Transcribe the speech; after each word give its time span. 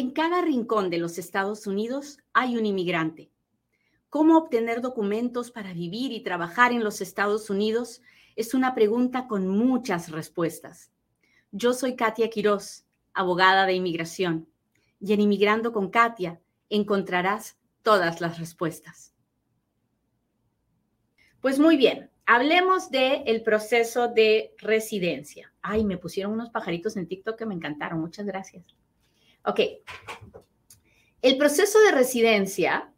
En 0.00 0.12
cada 0.12 0.40
rincón 0.40 0.88
de 0.88 0.96
los 0.96 1.18
Estados 1.18 1.66
Unidos 1.66 2.20
hay 2.32 2.56
un 2.56 2.64
inmigrante. 2.64 3.30
¿Cómo 4.08 4.38
obtener 4.38 4.80
documentos 4.80 5.50
para 5.50 5.74
vivir 5.74 6.10
y 6.12 6.22
trabajar 6.22 6.72
en 6.72 6.82
los 6.82 7.02
Estados 7.02 7.50
Unidos? 7.50 8.00
Es 8.34 8.54
una 8.54 8.74
pregunta 8.74 9.28
con 9.28 9.46
muchas 9.46 10.10
respuestas. 10.10 10.90
Yo 11.52 11.74
soy 11.74 11.96
Katia 11.96 12.30
Quiroz, 12.30 12.86
abogada 13.12 13.66
de 13.66 13.74
inmigración, 13.74 14.48
y 15.00 15.12
en 15.12 15.20
Inmigrando 15.20 15.70
con 15.70 15.90
Katia 15.90 16.40
encontrarás 16.70 17.58
todas 17.82 18.22
las 18.22 18.38
respuestas. 18.38 19.12
Pues 21.42 21.58
muy 21.58 21.76
bien, 21.76 22.08
hablemos 22.24 22.90
del 22.90 23.22
el 23.26 23.42
proceso 23.42 24.08
de 24.08 24.54
residencia. 24.56 25.52
Ay, 25.60 25.84
me 25.84 25.98
pusieron 25.98 26.32
unos 26.32 26.48
pajaritos 26.48 26.96
en 26.96 27.06
TikTok 27.06 27.36
que 27.36 27.44
me 27.44 27.54
encantaron. 27.54 28.00
Muchas 28.00 28.24
gracias. 28.24 28.79
Ok. 29.44 29.60
El 31.22 31.36
proceso 31.36 31.78
de 31.80 31.92
residencia 31.92 32.92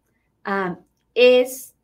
ah, 0.45 0.79
es, 1.15 1.75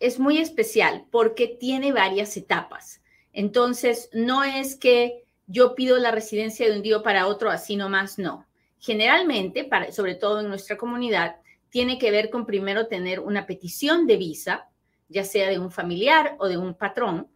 es 0.00 0.18
muy 0.18 0.38
especial 0.38 1.06
porque 1.10 1.48
tiene 1.48 1.92
varias 1.92 2.36
etapas. 2.36 3.02
Entonces, 3.32 4.08
no 4.12 4.44
es 4.44 4.76
que 4.76 5.24
yo 5.46 5.74
pido 5.74 5.98
la 5.98 6.10
residencia 6.10 6.68
de 6.68 6.76
un 6.76 6.82
día 6.82 7.02
para 7.02 7.26
otro, 7.26 7.50
así 7.50 7.76
nomás, 7.76 8.18
no. 8.18 8.46
Generalmente, 8.78 9.68
sobre 9.92 10.14
todo 10.14 10.40
en 10.40 10.48
nuestra 10.48 10.76
comunidad, 10.76 11.36
tiene 11.70 11.98
que 11.98 12.10
ver 12.10 12.30
con 12.30 12.46
primero 12.46 12.86
tener 12.86 13.20
una 13.20 13.46
petición 13.46 14.06
de 14.06 14.16
visa, 14.16 14.68
ya 15.08 15.24
sea 15.24 15.48
de 15.48 15.58
un 15.58 15.70
familiar 15.70 16.36
o 16.38 16.48
de 16.48 16.56
un 16.56 16.74
patrón, 16.74 17.28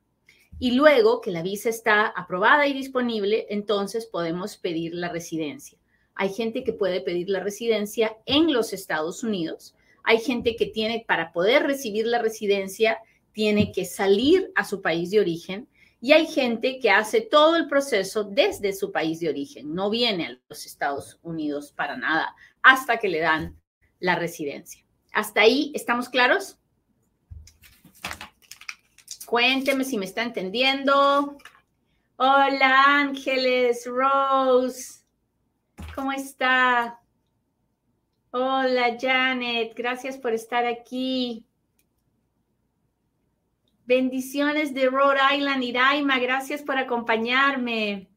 y 0.59 0.73
luego 0.73 1.21
que 1.21 1.31
la 1.31 1.43
visa 1.43 1.71
está 1.71 2.07
aprobada 2.07 2.67
y 2.67 2.75
disponible, 2.75 3.47
entonces 3.49 4.07
podemos 4.07 4.57
pedir 4.57 4.95
la 4.95 5.09
residencia. 5.09 5.80
Hay 6.21 6.35
gente 6.35 6.65
que 6.65 6.75
puede 6.75 7.01
pedir 7.01 7.31
la 7.31 7.41
residencia 7.41 8.15
en 8.27 8.53
los 8.53 8.75
Estados 8.75 9.25
Unidos. 9.25 9.75
Hay 10.03 10.19
gente 10.19 10.55
que 10.55 10.67
tiene, 10.67 11.03
para 11.09 11.33
poder 11.33 11.63
recibir 11.63 12.07
la 12.07 12.19
residencia, 12.19 12.99
tiene 13.33 13.73
que 13.73 13.87
salir 13.87 14.53
a 14.55 14.67
su 14.67 14.83
país 14.83 15.11
de 15.11 15.21
origen. 15.21 15.67
Y 15.99 16.13
hay 16.13 16.27
gente 16.27 16.79
que 16.79 16.91
hace 16.91 17.23
todo 17.23 17.57
el 17.57 17.69
proceso 17.69 18.23
desde 18.23 18.75
su 18.75 18.93
país 18.93 19.19
de 19.21 19.31
origen. 19.31 19.75
No 19.75 19.89
viene 19.89 20.27
a 20.27 20.39
los 20.47 20.67
Estados 20.67 21.19
Unidos 21.23 21.73
para 21.73 21.97
nada 21.97 22.37
hasta 22.61 22.99
que 22.99 23.09
le 23.09 23.21
dan 23.21 23.59
la 23.99 24.15
residencia. 24.15 24.85
¿Hasta 25.15 25.41
ahí 25.41 25.73
estamos 25.75 26.11
claros? 26.11 26.59
Cuénteme 29.25 29.85
si 29.85 29.97
me 29.97 30.05
está 30.05 30.23
entendiendo. 30.23 31.39
Hola 32.17 32.99
Ángeles, 32.99 33.87
Rose. 33.87 35.00
¿Cómo 35.95 36.13
está? 36.13 37.01
Hola, 38.31 38.97
Janet. 39.01 39.75
Gracias 39.75 40.17
por 40.17 40.33
estar 40.33 40.65
aquí. 40.65 41.45
Bendiciones 43.87 44.73
de 44.73 44.89
Rhode 44.89 45.19
Island, 45.37 45.65
Iraima. 45.65 46.19
Gracias 46.21 46.63
por 46.63 46.79
acompañarme. 46.79 48.09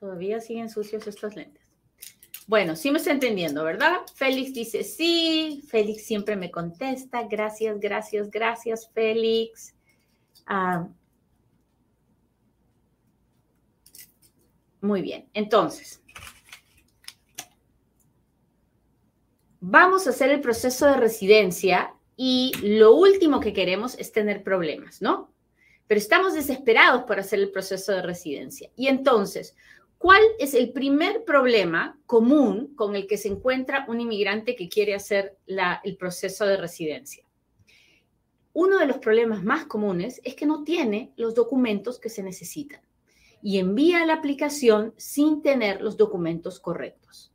Todavía 0.00 0.40
siguen 0.40 0.70
sucios 0.70 1.06
estos 1.06 1.36
lentes. 1.36 1.62
Bueno, 2.46 2.74
sí 2.74 2.90
me 2.90 2.98
está 2.98 3.12
entendiendo, 3.12 3.62
¿verdad? 3.62 3.98
Félix 4.14 4.54
dice 4.54 4.82
sí. 4.84 5.62
Félix 5.68 6.06
siempre 6.06 6.34
me 6.34 6.50
contesta. 6.50 7.24
Gracias, 7.24 7.78
gracias, 7.78 8.30
gracias, 8.30 8.90
Félix. 8.92 9.74
Ah, 10.46 10.88
Muy 14.82 15.00
bien, 15.00 15.28
entonces, 15.32 16.02
vamos 19.60 20.08
a 20.08 20.10
hacer 20.10 20.30
el 20.30 20.40
proceso 20.40 20.86
de 20.86 20.96
residencia 20.96 21.94
y 22.16 22.52
lo 22.60 22.96
último 22.96 23.38
que 23.38 23.52
queremos 23.52 23.96
es 23.96 24.10
tener 24.10 24.42
problemas, 24.42 25.00
¿no? 25.00 25.32
Pero 25.86 26.00
estamos 26.00 26.34
desesperados 26.34 27.04
por 27.04 27.20
hacer 27.20 27.38
el 27.38 27.52
proceso 27.52 27.92
de 27.92 28.02
residencia. 28.02 28.70
Y 28.74 28.88
entonces, 28.88 29.54
¿cuál 29.98 30.20
es 30.40 30.52
el 30.52 30.72
primer 30.72 31.24
problema 31.24 31.96
común 32.06 32.74
con 32.74 32.96
el 32.96 33.06
que 33.06 33.18
se 33.18 33.28
encuentra 33.28 33.84
un 33.86 34.00
inmigrante 34.00 34.56
que 34.56 34.68
quiere 34.68 34.96
hacer 34.96 35.38
el 35.46 35.96
proceso 35.96 36.44
de 36.44 36.56
residencia? 36.56 37.24
Uno 38.52 38.80
de 38.80 38.86
los 38.86 38.98
problemas 38.98 39.44
más 39.44 39.64
comunes 39.66 40.20
es 40.24 40.34
que 40.34 40.44
no 40.44 40.64
tiene 40.64 41.12
los 41.14 41.36
documentos 41.36 42.00
que 42.00 42.08
se 42.08 42.24
necesitan 42.24 42.82
y 43.42 43.58
envía 43.58 44.06
la 44.06 44.14
aplicación 44.14 44.94
sin 44.96 45.42
tener 45.42 45.82
los 45.82 45.96
documentos 45.96 46.60
correctos. 46.60 47.32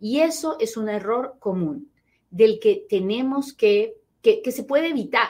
Y 0.00 0.20
eso 0.20 0.56
es 0.60 0.76
un 0.76 0.88
error 0.88 1.36
común 1.40 1.90
del 2.30 2.60
que 2.60 2.86
tenemos 2.88 3.52
que, 3.52 3.96
que, 4.22 4.52
se 4.52 4.62
puede 4.62 4.88
evitar. 4.88 5.28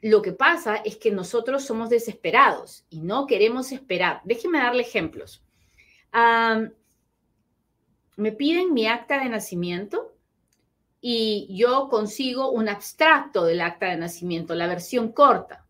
Lo 0.00 0.22
que 0.22 0.32
pasa 0.32 0.76
es 0.76 0.96
que 0.96 1.10
nosotros 1.10 1.64
somos 1.64 1.90
desesperados 1.90 2.86
y 2.88 3.00
no 3.02 3.26
queremos 3.26 3.70
esperar. 3.72 4.22
Déjenme 4.24 4.58
darle 4.58 4.82
ejemplos. 4.82 5.42
me 8.16 8.32
piden 8.32 8.72
mi 8.72 8.86
acta 8.86 9.22
de 9.22 9.28
nacimiento 9.28 10.14
y 11.02 11.46
yo 11.50 11.88
consigo 11.88 12.50
un 12.50 12.68
abstracto 12.68 13.44
del 13.44 13.60
acta 13.60 13.86
de 13.86 13.96
nacimiento, 13.96 14.54
la 14.54 14.66
versión 14.66 15.12
corta. 15.12 15.66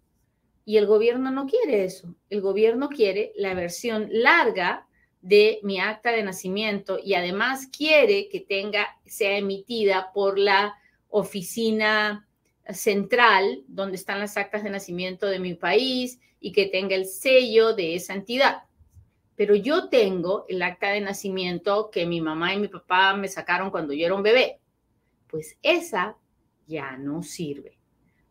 Y 0.70 0.76
el 0.76 0.86
gobierno 0.86 1.32
no 1.32 1.48
quiere 1.48 1.82
eso. 1.82 2.14
El 2.28 2.42
gobierno 2.42 2.90
quiere 2.90 3.32
la 3.34 3.54
versión 3.54 4.06
larga 4.12 4.86
de 5.20 5.58
mi 5.64 5.80
acta 5.80 6.12
de 6.12 6.22
nacimiento 6.22 6.96
y 7.02 7.14
además 7.14 7.66
quiere 7.76 8.28
que 8.28 8.38
tenga, 8.38 8.86
sea 9.04 9.36
emitida 9.36 10.12
por 10.14 10.38
la 10.38 10.76
oficina 11.08 12.28
central 12.68 13.64
donde 13.66 13.96
están 13.96 14.20
las 14.20 14.36
actas 14.36 14.62
de 14.62 14.70
nacimiento 14.70 15.26
de 15.26 15.40
mi 15.40 15.54
país 15.54 16.20
y 16.38 16.52
que 16.52 16.66
tenga 16.66 16.94
el 16.94 17.06
sello 17.06 17.74
de 17.74 17.96
esa 17.96 18.14
entidad. 18.14 18.62
Pero 19.34 19.56
yo 19.56 19.88
tengo 19.88 20.44
el 20.48 20.62
acta 20.62 20.90
de 20.90 21.00
nacimiento 21.00 21.90
que 21.90 22.06
mi 22.06 22.20
mamá 22.20 22.54
y 22.54 22.60
mi 22.60 22.68
papá 22.68 23.12
me 23.16 23.26
sacaron 23.26 23.72
cuando 23.72 23.92
yo 23.92 24.06
era 24.06 24.14
un 24.14 24.22
bebé. 24.22 24.60
Pues 25.26 25.58
esa 25.62 26.16
ya 26.68 26.96
no 26.96 27.24
sirve 27.24 27.79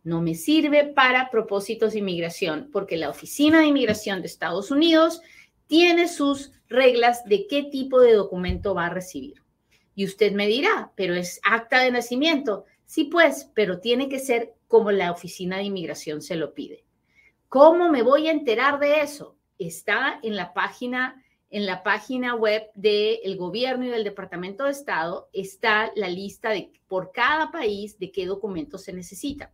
no 0.03 0.21
me 0.21 0.35
sirve 0.35 0.85
para 0.85 1.29
propósitos 1.29 1.93
de 1.93 1.99
inmigración, 1.99 2.69
porque 2.71 2.97
la 2.97 3.09
Oficina 3.09 3.59
de 3.59 3.67
Inmigración 3.67 4.21
de 4.21 4.27
Estados 4.27 4.71
Unidos 4.71 5.21
tiene 5.67 6.07
sus 6.07 6.51
reglas 6.67 7.23
de 7.25 7.47
qué 7.47 7.63
tipo 7.63 7.99
de 7.99 8.13
documento 8.13 8.73
va 8.73 8.87
a 8.87 8.93
recibir. 8.93 9.43
Y 9.95 10.05
usted 10.05 10.31
me 10.31 10.47
dirá, 10.47 10.91
pero 10.95 11.13
es 11.13 11.41
acta 11.43 11.81
de 11.81 11.91
nacimiento. 11.91 12.65
Sí, 12.85 13.05
pues, 13.05 13.51
pero 13.53 13.79
tiene 13.79 14.09
que 14.09 14.19
ser 14.19 14.53
como 14.67 14.91
la 14.91 15.11
Oficina 15.11 15.57
de 15.57 15.63
Inmigración 15.63 16.21
se 16.21 16.35
lo 16.35 16.53
pide. 16.53 16.85
¿Cómo 17.49 17.89
me 17.89 18.01
voy 18.01 18.27
a 18.27 18.31
enterar 18.31 18.79
de 18.79 19.01
eso? 19.01 19.35
Está 19.57 20.19
en 20.23 20.35
la 20.35 20.53
página 20.53 21.23
en 21.51 21.65
la 21.65 21.83
página 21.83 22.35
web 22.35 22.69
del 22.75 23.35
gobierno 23.35 23.85
y 23.85 23.89
del 23.89 24.03
Departamento 24.03 24.65
de 24.65 24.71
Estado 24.71 25.29
está 25.33 25.91
la 25.95 26.07
lista 26.07 26.51
de 26.51 26.71
por 26.87 27.11
cada 27.11 27.51
país 27.51 27.97
de 27.97 28.11
qué 28.11 28.25
documentos 28.25 28.83
se 28.83 28.93
necesitan. 28.93 29.49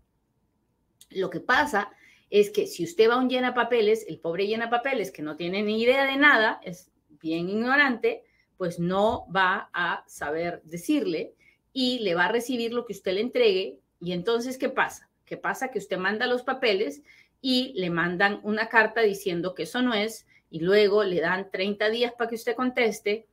Lo 1.16 1.30
que 1.30 1.40
pasa 1.40 1.92
es 2.30 2.50
que 2.50 2.68
si 2.68 2.84
usted 2.84 3.10
va 3.10 3.16
a 3.16 3.20
un 3.20 3.30
llena 3.30 3.54
papeles, 3.54 4.06
el 4.08 4.20
pobre 4.20 4.48
llena 4.48 4.70
papeles 4.70 5.12
que 5.12 5.22
no 5.22 5.38
tiene 5.38 5.64
ni 5.64 5.82
idea 5.82 6.06
de 6.06 6.18
nada, 6.18 6.60
es 6.64 6.92
bien 7.22 7.50
ignorante, 7.50 8.24
pues 8.58 8.80
no 8.80 9.26
va 9.34 9.70
a 9.74 10.04
saber 10.08 10.62
decirle 10.64 11.34
y 11.72 12.00
le 12.00 12.16
va 12.16 12.26
a 12.26 12.32
recibir 12.32 12.74
lo 12.74 12.86
que 12.86 12.94
usted 12.94 13.14
le 13.14 13.22
entregue. 13.22 13.80
Y 14.00 14.12
entonces, 14.12 14.58
¿qué 14.58 14.70
pasa? 14.70 15.10
¿Qué 15.26 15.38
pasa? 15.38 15.72
Que 15.72 15.80
usted 15.80 15.98
manda 15.98 16.28
los 16.28 16.44
papeles 16.44 17.02
y 17.42 17.74
le 17.76 17.90
mandan 17.90 18.40
una 18.44 18.68
carta 18.68 19.02
diciendo 19.02 19.56
que 19.56 19.64
eso 19.64 19.82
no 19.82 19.94
es 19.94 20.28
y 20.50 20.60
luego 20.60 21.04
le 21.04 21.22
dan 21.22 21.50
30 21.52 21.90
días 21.90 22.14
para 22.18 22.30
que 22.30 22.36
usted 22.36 22.56
conteste 22.56 23.28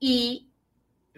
y 0.00 0.47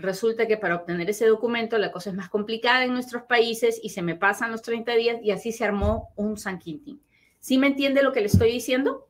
resulta 0.00 0.46
que 0.46 0.56
para 0.56 0.76
obtener 0.76 1.08
ese 1.10 1.26
documento 1.26 1.78
la 1.78 1.92
cosa 1.92 2.10
es 2.10 2.16
más 2.16 2.28
complicada 2.28 2.84
en 2.84 2.92
nuestros 2.92 3.22
países 3.24 3.78
y 3.82 3.90
se 3.90 4.02
me 4.02 4.16
pasan 4.16 4.50
los 4.50 4.62
30 4.62 4.94
días 4.94 5.20
y 5.22 5.30
así 5.30 5.52
se 5.52 5.64
armó 5.64 6.12
un 6.16 6.36
San 6.38 6.58
Quintín. 6.58 7.00
¿Sí 7.38 7.58
me 7.58 7.68
entiende 7.68 8.02
lo 8.02 8.12
que 8.12 8.20
le 8.20 8.26
estoy 8.26 8.52
diciendo? 8.52 9.08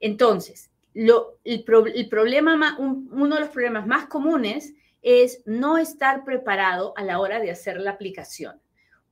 Entonces, 0.00 0.70
el, 0.94 1.64
problema, 1.64 2.76
uno 2.78 3.34
de 3.34 3.40
los 3.40 3.50
problemas 3.50 3.86
más 3.86 4.06
comunes 4.06 4.74
es 5.02 5.42
no 5.46 5.78
estar 5.78 6.24
preparado 6.24 6.92
a 6.96 7.04
la 7.04 7.20
hora 7.20 7.40
de 7.40 7.50
hacer 7.50 7.80
la 7.80 7.92
aplicación. 7.92 8.60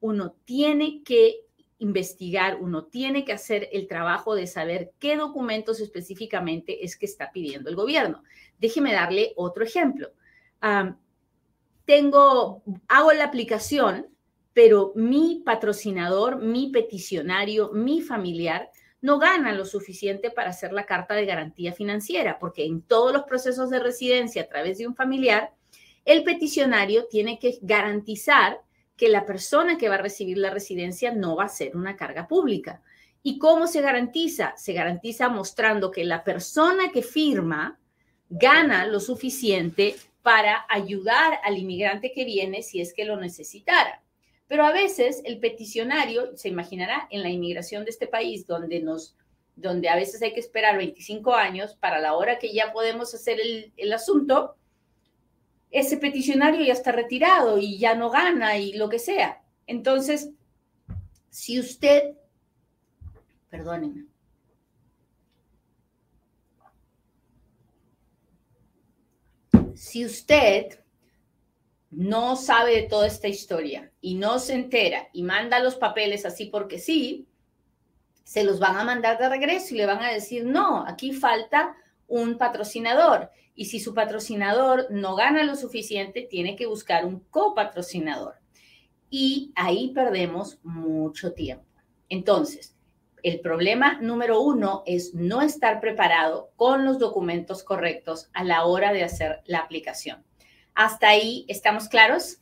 Uno 0.00 0.34
tiene 0.44 1.02
que 1.04 1.40
investigar, 1.78 2.58
uno 2.60 2.84
tiene 2.84 3.24
que 3.24 3.32
hacer 3.32 3.68
el 3.72 3.88
trabajo 3.88 4.34
de 4.34 4.46
saber 4.46 4.92
qué 4.98 5.16
documentos 5.16 5.80
específicamente 5.80 6.84
es 6.84 6.96
que 6.96 7.06
está 7.06 7.32
pidiendo 7.32 7.68
el 7.68 7.76
gobierno. 7.76 8.22
Déjeme 8.58 8.92
darle 8.92 9.32
otro 9.36 9.64
ejemplo 9.64 10.12
tengo, 11.84 12.62
hago 12.88 13.12
la 13.12 13.24
aplicación, 13.24 14.06
pero 14.52 14.92
mi 14.94 15.42
patrocinador, 15.44 16.36
mi 16.42 16.70
peticionario, 16.70 17.70
mi 17.72 18.00
familiar 18.00 18.70
no 19.00 19.18
gana 19.18 19.52
lo 19.52 19.64
suficiente 19.64 20.30
para 20.30 20.50
hacer 20.50 20.72
la 20.72 20.86
carta 20.86 21.14
de 21.14 21.26
garantía 21.26 21.72
financiera, 21.72 22.38
porque 22.38 22.64
en 22.64 22.82
todos 22.82 23.12
los 23.12 23.24
procesos 23.24 23.68
de 23.70 23.80
residencia 23.80 24.42
a 24.42 24.48
través 24.48 24.78
de 24.78 24.86
un 24.86 24.94
familiar, 24.94 25.52
el 26.04 26.22
peticionario 26.22 27.06
tiene 27.06 27.38
que 27.38 27.58
garantizar 27.62 28.60
que 28.96 29.08
la 29.08 29.26
persona 29.26 29.76
que 29.78 29.88
va 29.88 29.96
a 29.96 30.02
recibir 30.02 30.38
la 30.38 30.50
residencia 30.50 31.12
no 31.12 31.34
va 31.34 31.44
a 31.44 31.48
ser 31.48 31.76
una 31.76 31.96
carga 31.96 32.28
pública. 32.28 32.82
¿Y 33.24 33.38
cómo 33.38 33.66
se 33.66 33.80
garantiza? 33.80 34.54
Se 34.56 34.72
garantiza 34.72 35.28
mostrando 35.28 35.90
que 35.90 36.04
la 36.04 36.22
persona 36.22 36.90
que 36.92 37.02
firma 37.02 37.80
gana 38.28 38.86
lo 38.86 39.00
suficiente 39.00 39.96
para 40.22 40.64
ayudar 40.68 41.40
al 41.44 41.58
inmigrante 41.58 42.12
que 42.12 42.24
viene 42.24 42.62
si 42.62 42.80
es 42.80 42.94
que 42.94 43.04
lo 43.04 43.16
necesitara. 43.16 44.02
Pero 44.46 44.64
a 44.64 44.72
veces 44.72 45.22
el 45.24 45.38
peticionario, 45.38 46.36
se 46.36 46.48
imaginará, 46.48 47.08
en 47.10 47.22
la 47.22 47.30
inmigración 47.30 47.84
de 47.84 47.90
este 47.90 48.06
país, 48.06 48.46
donde 48.46 48.80
nos 48.80 49.16
donde 49.54 49.90
a 49.90 49.96
veces 49.96 50.22
hay 50.22 50.32
que 50.32 50.40
esperar 50.40 50.78
25 50.78 51.34
años 51.34 51.74
para 51.74 52.00
la 52.00 52.14
hora 52.14 52.38
que 52.38 52.54
ya 52.54 52.72
podemos 52.72 53.12
hacer 53.14 53.38
el, 53.38 53.70
el 53.76 53.92
asunto, 53.92 54.56
ese 55.70 55.98
peticionario 55.98 56.64
ya 56.64 56.72
está 56.72 56.90
retirado 56.90 57.58
y 57.58 57.78
ya 57.78 57.94
no 57.94 58.10
gana 58.10 58.56
y 58.56 58.72
lo 58.72 58.88
que 58.88 58.98
sea. 58.98 59.42
Entonces, 59.66 60.30
si 61.30 61.58
usted, 61.60 62.14
perdónenme, 63.50 64.06
si 69.76 70.04
usted 70.04 70.80
no 71.90 72.36
sabe 72.36 72.76
de 72.76 72.88
toda 72.88 73.06
esta 73.06 73.28
historia 73.28 73.92
y 74.00 74.14
no 74.14 74.38
se 74.38 74.54
entera 74.54 75.08
y 75.12 75.22
manda 75.22 75.58
los 75.58 75.76
papeles 75.76 76.24
así 76.24 76.46
porque 76.46 76.78
sí, 76.78 77.28
se 78.24 78.44
los 78.44 78.58
van 78.58 78.76
a 78.76 78.84
mandar 78.84 79.18
de 79.18 79.28
regreso 79.28 79.74
y 79.74 79.78
le 79.78 79.86
van 79.86 80.02
a 80.02 80.10
decir, 80.10 80.44
no, 80.46 80.84
aquí 80.86 81.12
falta 81.12 81.76
un 82.06 82.38
patrocinador. 82.38 83.30
Y 83.54 83.66
si 83.66 83.80
su 83.80 83.92
patrocinador 83.92 84.86
no 84.90 85.14
gana 85.16 85.44
lo 85.44 85.54
suficiente, 85.54 86.22
tiene 86.22 86.56
que 86.56 86.66
buscar 86.66 87.04
un 87.04 87.20
copatrocinador. 87.30 88.36
Y 89.10 89.52
ahí 89.54 89.92
perdemos 89.94 90.58
mucho 90.62 91.32
tiempo. 91.32 91.66
Entonces, 92.08 92.74
el 93.22 93.40
problema 93.40 93.98
número 94.00 94.40
uno 94.40 94.82
es 94.86 95.14
no 95.14 95.42
estar 95.42 95.80
preparado 95.80 96.50
con 96.56 96.84
los 96.84 96.98
documentos 96.98 97.62
correctos 97.62 98.28
a 98.32 98.44
la 98.44 98.64
hora 98.64 98.92
de 98.92 99.04
hacer 99.04 99.42
la 99.46 99.58
aplicación. 99.58 100.24
¿Hasta 100.74 101.08
ahí 101.08 101.44
estamos 101.48 101.88
claros? 101.88 102.38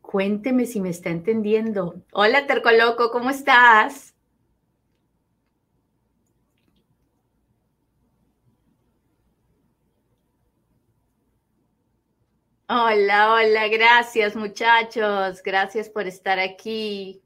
Cuénteme 0.00 0.66
si 0.66 0.80
me 0.80 0.90
está 0.90 1.10
entendiendo. 1.10 2.02
Hola, 2.12 2.46
Tercoloco, 2.46 3.10
¿cómo 3.10 3.30
estás? 3.30 4.15
Hola, 12.68 13.32
hola, 13.32 13.68
gracias 13.68 14.34
muchachos, 14.34 15.40
gracias 15.44 15.88
por 15.88 16.08
estar 16.08 16.40
aquí. 16.40 17.22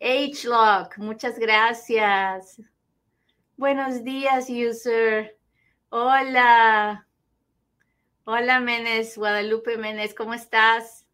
H-Lock, 0.00 0.96
muchas 0.96 1.38
gracias. 1.38 2.62
Buenos 3.58 4.02
días, 4.04 4.48
user. 4.48 5.36
Hola. 5.90 7.06
Hola, 8.24 8.60
Menes, 8.60 9.18
Guadalupe 9.18 9.76
Menes, 9.76 10.14
¿cómo 10.14 10.32
estás? 10.32 11.04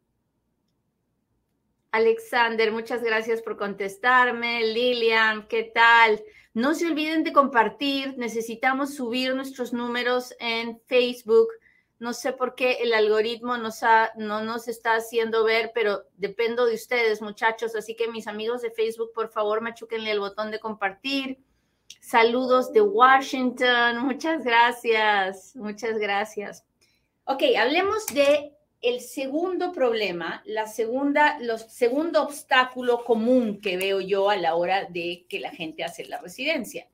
Alexander, 1.91 2.71
muchas 2.71 3.03
gracias 3.03 3.43
por 3.43 3.57
contestarme. 3.57 4.65
Lilian, 4.65 5.49
¿qué 5.49 5.65
tal? 5.75 6.23
No 6.55 6.73
se 6.73 6.87
olviden 6.87 7.25
de 7.25 7.33
compartir. 7.33 8.17
Necesitamos 8.17 8.95
subir 8.95 9.35
nuestros 9.35 9.73
números 9.73 10.37
en 10.39 10.81
Facebook 10.87 11.49
no 11.99 12.13
sé 12.13 12.33
por 12.33 12.55
qué 12.55 12.79
el 12.83 12.93
algoritmo 12.93 13.57
nos 13.57 13.81
no 14.17 14.43
nos 14.43 14.69
está 14.69 14.97
haciendo 14.97 15.45
ver, 15.45 15.73
pero 15.75 16.05
dependo 16.17 16.67
de 16.67 16.75
ustedes, 16.75 17.23
muchachos. 17.23 17.75
Así 17.75 17.95
que 17.97 18.09
mis 18.09 18.27
amigos 18.27 18.63
de 18.63 18.71
Facebook, 18.71 19.13
por 19.15 19.31
favor, 19.31 19.61
machuquenle 19.61 20.11
el 20.11 20.21
botón 20.21 20.51
de 20.51 20.61
compartir. 20.61 21.39
Saludos 22.01 22.73
de 22.73 22.83
Washington. 22.83 23.99
Muchas 24.05 24.45
gracias. 24.45 25.57
Muchas 25.57 25.99
gracias. 25.99 26.65
Ok, 27.25 27.43
hablemos 27.59 28.07
de 28.09 28.53
el 28.83 29.01
segundo 29.01 29.73
problema, 29.73 30.43
la 30.45 30.67
segunda, 30.67 31.39
los 31.41 31.63
segundo 31.63 32.23
obstáculo 32.23 33.05
común 33.05 33.61
que 33.61 33.77
veo 33.77 34.01
yo 34.01 34.31
a 34.31 34.37
la 34.37 34.55
hora 34.55 34.85
de 34.85 35.27
que 35.29 35.41
la 35.41 35.51
gente 35.51 35.83
hace 35.83 36.05
la 36.05 36.21
residencia. 36.21 36.89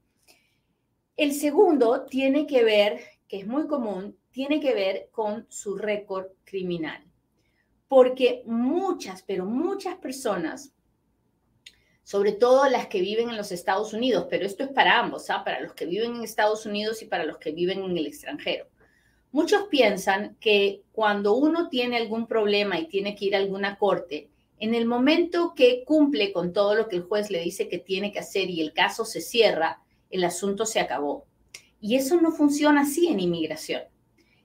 El 1.17 1.35
segundo 1.35 2.07
tiene 2.07 2.47
que 2.47 2.65
ver, 2.65 3.01
que 3.29 3.41
es 3.41 3.47
muy 3.47 3.67
común, 3.67 4.17
tiene 4.33 4.61
que 4.61 4.75
ver 4.75 5.09
con 5.13 5.47
su 5.49 5.77
récord 5.77 6.27
criminal. 6.45 7.05
Porque 7.87 8.43
muchas, 8.47 9.23
pero 9.23 9.45
muchas 9.45 9.97
personas, 9.97 10.73
sobre 12.03 12.33
todo 12.33 12.69
las 12.69 12.87
que 12.89 13.03
viven 13.03 13.29
en 13.29 13.37
los 13.37 13.53
Estados 13.53 13.93
Unidos, 13.93 14.27
pero 14.31 14.47
esto 14.47 14.65
es 14.65 14.71
para 14.71 14.99
ambos, 14.99 15.29
¿ah? 15.31 15.45
para 15.45 15.61
los 15.61 15.75
que 15.75 15.87
viven 15.87 16.17
en 16.17 16.23
Estados 16.23 16.65
Unidos 16.67 17.03
y 17.03 17.05
para 17.05 17.25
los 17.25 17.37
que 17.39 17.53
viven 17.53 17.85
en 17.85 17.97
el 17.97 18.07
extranjero. 18.07 18.67
Muchos 19.31 19.65
piensan 19.71 20.37
que 20.41 20.83
cuando 20.93 21.35
uno 21.35 21.69
tiene 21.69 21.99
algún 21.99 22.27
problema 22.27 22.79
y 22.79 22.89
tiene 22.89 23.15
que 23.15 23.27
ir 23.27 23.37
a 23.37 23.39
alguna 23.39 23.79
corte, 23.79 24.31
en 24.59 24.75
el 24.75 24.87
momento 24.87 25.55
que 25.55 25.85
cumple 25.85 26.33
con 26.33 26.53
todo 26.53 26.75
lo 26.75 26.89
que 26.89 26.97
el 26.97 27.03
juez 27.03 27.31
le 27.31 27.41
dice 27.41 27.69
que 27.69 27.79
tiene 27.79 28.13
que 28.13 28.21
hacer 28.21 28.49
y 28.49 28.61
el 28.61 28.73
caso 28.73 29.05
se 29.05 29.21
cierra, 29.21 29.83
el 30.09 30.25
asunto 30.25 30.67
se 30.67 30.81
acabó. 30.81 31.27
Y 31.81 31.97
eso 31.97 32.21
no 32.21 32.31
funciona 32.31 32.83
así 32.83 33.09
en 33.09 33.21
inmigración 33.21 33.83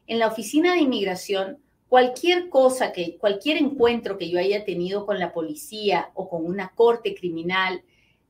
en 0.07 0.19
la 0.19 0.27
oficina 0.27 0.74
de 0.74 0.80
inmigración, 0.80 1.59
cualquier 1.89 2.50
cosa 2.50 2.92
que, 2.92 3.18
cualquier 3.18 3.57
encuentro 3.57 4.18
que 4.18 4.30
yo 4.30 4.39
haya 4.39 4.65
tenido 4.65 5.06
con 5.06 5.19
la 5.19 5.33
policía 5.33 6.12
o 6.13 6.30
con 6.30 6.45
una 6.45 6.69
corte 6.75 7.13
criminal, 7.13 7.83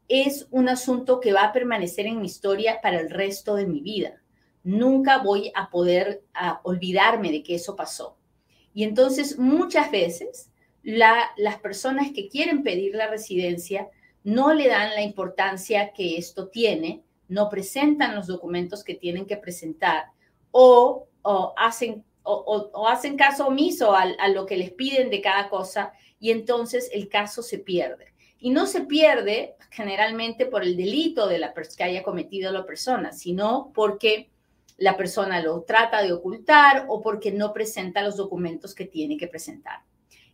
es 0.07 0.47
un 0.51 0.69
asunto 0.69 1.19
que 1.19 1.33
va 1.33 1.43
a 1.43 1.53
permanecer 1.53 2.07
en 2.07 2.19
mi 2.21 2.27
historia 2.27 2.79
para 2.81 2.99
el 2.99 3.09
resto 3.09 3.55
de 3.55 3.67
mi 3.67 3.81
vida. 3.81 4.21
Nunca 4.63 5.19
voy 5.19 5.51
a 5.55 5.69
poder 5.69 6.23
olvidarme 6.63 7.31
de 7.31 7.43
que 7.43 7.55
eso 7.55 7.75
pasó. 7.75 8.17
Y 8.73 8.83
entonces 8.83 9.37
muchas 9.37 9.91
veces 9.91 10.49
las 10.83 11.59
personas 11.61 12.11
que 12.11 12.29
quieren 12.29 12.63
pedir 12.63 12.95
la 12.95 13.07
residencia 13.07 13.89
no 14.23 14.53
le 14.53 14.67
dan 14.67 14.91
la 14.91 15.01
importancia 15.01 15.93
que 15.93 16.17
esto 16.17 16.47
tiene, 16.47 17.03
no 17.27 17.49
presentan 17.49 18.15
los 18.15 18.27
documentos 18.27 18.83
que 18.83 18.95
tienen 18.95 19.25
que 19.25 19.37
presentar 19.37 20.05
o 20.51 21.07
o 21.29 21.53
hacen, 21.57 22.05
o, 22.23 22.87
hacen 22.87 23.17
caso 23.17 23.47
omiso 23.47 23.93
a, 23.93 24.03
a 24.17 24.29
lo 24.29 24.45
que 24.45 24.55
les 24.55 24.71
piden 24.71 25.09
de 25.09 25.19
cada 25.19 25.49
cosa 25.49 25.91
y 26.21 26.31
entonces 26.31 26.89
el 26.93 27.09
caso 27.09 27.41
se 27.41 27.59
pierde. 27.59 28.13
Y 28.39 28.51
no 28.51 28.65
se 28.65 28.81
pierde 28.81 29.55
generalmente 29.69 30.45
por 30.45 30.63
el 30.63 30.77
delito 30.77 31.27
de 31.27 31.39
la 31.39 31.53
que 31.53 31.83
haya 31.83 32.01
cometido 32.01 32.51
la 32.53 32.65
persona, 32.65 33.11
sino 33.11 33.71
porque 33.73 34.29
la 34.77 34.95
persona 34.95 35.41
lo 35.41 35.63
trata 35.63 36.01
de 36.01 36.13
ocultar 36.13 36.85
o 36.87 37.01
porque 37.01 37.31
no 37.31 37.51
presenta 37.51 38.03
los 38.03 38.15
documentos 38.15 38.73
que 38.73 38.85
tiene 38.85 39.17
que 39.17 39.27
presentar. 39.27 39.81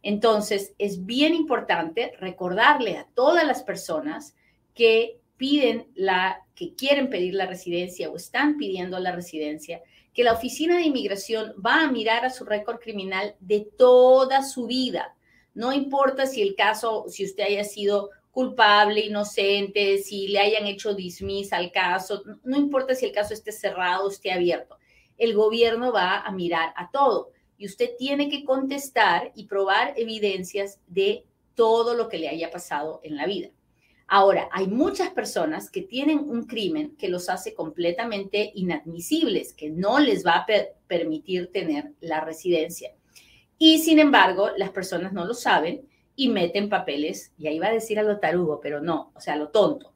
Entonces, 0.03 0.73
es 0.77 1.05
bien 1.05 1.33
importante 1.33 2.11
recordarle 2.19 2.97
a 2.97 3.07
todas 3.15 3.47
las 3.47 3.63
personas 3.63 4.35
que 4.75 5.17
piden 5.37 5.87
la, 5.95 6.45
que 6.53 6.75
quieren 6.75 7.09
pedir 7.09 7.33
la 7.33 7.47
residencia 7.47 8.11
o 8.11 8.15
están 8.15 8.57
pidiendo 8.57 8.99
la 8.99 9.13
residencia, 9.13 9.81
que 10.13 10.23
la 10.23 10.33
Oficina 10.33 10.77
de 10.77 10.83
Inmigración 10.83 11.53
va 11.63 11.81
a 11.81 11.91
mirar 11.91 12.25
a 12.25 12.29
su 12.29 12.45
récord 12.45 12.79
criminal 12.79 13.35
de 13.39 13.67
toda 13.77 14.43
su 14.43 14.67
vida. 14.67 15.15
No 15.53 15.73
importa 15.73 16.25
si 16.25 16.41
el 16.41 16.55
caso, 16.55 17.05
si 17.07 17.25
usted 17.25 17.43
haya 17.43 17.63
sido 17.63 18.09
culpable, 18.31 19.01
inocente, 19.01 19.99
si 19.99 20.27
le 20.27 20.39
hayan 20.39 20.65
hecho 20.65 20.93
dismiss 20.93 21.53
al 21.53 21.71
caso, 21.71 22.23
no 22.43 22.57
importa 22.57 22.95
si 22.95 23.05
el 23.05 23.11
caso 23.11 23.33
esté 23.33 23.51
cerrado 23.51 24.05
o 24.05 24.09
esté 24.09 24.31
abierto. 24.31 24.77
El 25.17 25.35
gobierno 25.35 25.91
va 25.91 26.21
a 26.21 26.31
mirar 26.31 26.73
a 26.75 26.89
todo 26.89 27.31
y 27.57 27.65
usted 27.67 27.91
tiene 27.97 28.29
que 28.29 28.43
contestar 28.43 29.31
y 29.35 29.45
probar 29.45 29.93
evidencias 29.95 30.79
de 30.87 31.25
todo 31.53 31.93
lo 31.93 32.09
que 32.09 32.17
le 32.17 32.29
haya 32.29 32.49
pasado 32.49 32.99
en 33.03 33.15
la 33.15 33.27
vida. 33.27 33.49
Ahora, 34.07 34.49
hay 34.51 34.67
muchas 34.67 35.09
personas 35.09 35.69
que 35.69 35.81
tienen 35.81 36.19
un 36.19 36.45
crimen 36.45 36.95
que 36.97 37.09
los 37.09 37.29
hace 37.29 37.53
completamente 37.53 38.51
inadmisibles, 38.55 39.53
que 39.53 39.69
no 39.69 39.99
les 39.99 40.25
va 40.25 40.37
a 40.37 40.45
permitir 40.87 41.51
tener 41.51 41.93
la 42.01 42.21
residencia. 42.21 42.91
Y 43.57 43.79
sin 43.79 43.99
embargo, 43.99 44.49
las 44.57 44.71
personas 44.71 45.13
no 45.13 45.25
lo 45.25 45.33
saben 45.33 45.87
y 46.15 46.29
meten 46.29 46.69
papeles, 46.69 47.31
y 47.37 47.47
ahí 47.47 47.59
va 47.59 47.67
a 47.67 47.73
decir 47.73 47.97
a 47.97 48.03
lo 48.03 48.19
tarugo, 48.19 48.59
pero 48.61 48.81
no, 48.81 49.11
o 49.15 49.19
sea, 49.19 49.33
a 49.33 49.37
lo 49.37 49.49
tonto. 49.49 49.93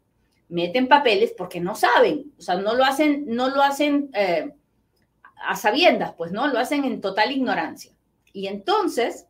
Meten 0.49 0.87
papeles 0.87 1.33
porque 1.37 1.59
no 1.59 1.75
saben, 1.75 2.31
o 2.37 2.41
sea, 2.41 2.55
no 2.55 2.73
lo 2.73 2.85
hacen, 2.85 3.25
no 3.27 3.49
lo 3.49 3.61
hacen 3.61 4.09
eh, 4.13 4.51
a 5.43 5.55
sabiendas, 5.55 6.13
pues 6.17 6.31
no, 6.31 6.47
lo 6.47 6.57
hacen 6.57 6.85
en 6.85 7.01
total 7.01 7.31
ignorancia. 7.31 7.91
Y 8.33 8.47
entonces 8.47 9.27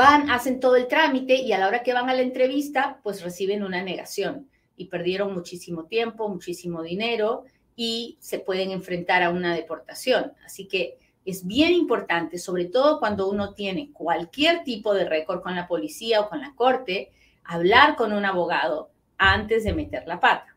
van, 0.00 0.30
hacen 0.30 0.60
todo 0.60 0.76
el 0.76 0.88
trámite 0.88 1.34
y 1.34 1.52
a 1.52 1.58
la 1.58 1.68
hora 1.68 1.82
que 1.82 1.92
van 1.92 2.08
a 2.08 2.14
la 2.14 2.22
entrevista, 2.22 3.00
pues 3.02 3.20
reciben 3.22 3.62
una 3.62 3.82
negación 3.82 4.48
y 4.74 4.86
perdieron 4.86 5.34
muchísimo 5.34 5.84
tiempo, 5.84 6.26
muchísimo 6.30 6.82
dinero 6.82 7.44
y 7.76 8.16
se 8.18 8.38
pueden 8.38 8.70
enfrentar 8.70 9.22
a 9.22 9.28
una 9.28 9.54
deportación. 9.54 10.32
Así 10.42 10.66
que 10.66 10.96
es 11.26 11.46
bien 11.46 11.74
importante, 11.74 12.38
sobre 12.38 12.64
todo 12.64 12.98
cuando 12.98 13.28
uno 13.28 13.52
tiene 13.52 13.92
cualquier 13.92 14.64
tipo 14.64 14.94
de 14.94 15.04
récord 15.06 15.42
con 15.42 15.54
la 15.54 15.68
policía 15.68 16.22
o 16.22 16.30
con 16.30 16.40
la 16.40 16.54
corte, 16.54 17.10
hablar 17.44 17.94
con 17.94 18.14
un 18.14 18.24
abogado 18.24 18.88
antes 19.18 19.64
de 19.64 19.74
meter 19.74 20.04
la 20.06 20.18
pata. 20.18 20.56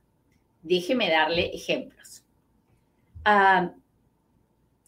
Déjeme 0.62 1.10
darle 1.10 1.54
ejemplos. 1.54 2.24
Ah, 3.26 3.72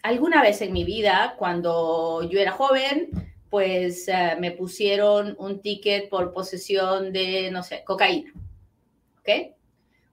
alguna 0.01 0.41
vez 0.41 0.61
en 0.61 0.71
mi 0.71 0.85
vida, 0.85 1.35
cuando 1.37 2.23
yo 2.29 2.39
era 2.39 2.53
joven, 2.53 3.09
pues 3.55 4.09
eh, 4.09 4.35
me 4.37 4.51
pusieron 4.51 5.33
un 5.39 5.61
ticket 5.61 6.09
por 6.09 6.33
posesión 6.33 7.13
de, 7.13 7.49
no 7.51 7.63
sé, 7.63 7.85
cocaína. 7.85 8.33
¿Ok? 9.19 9.55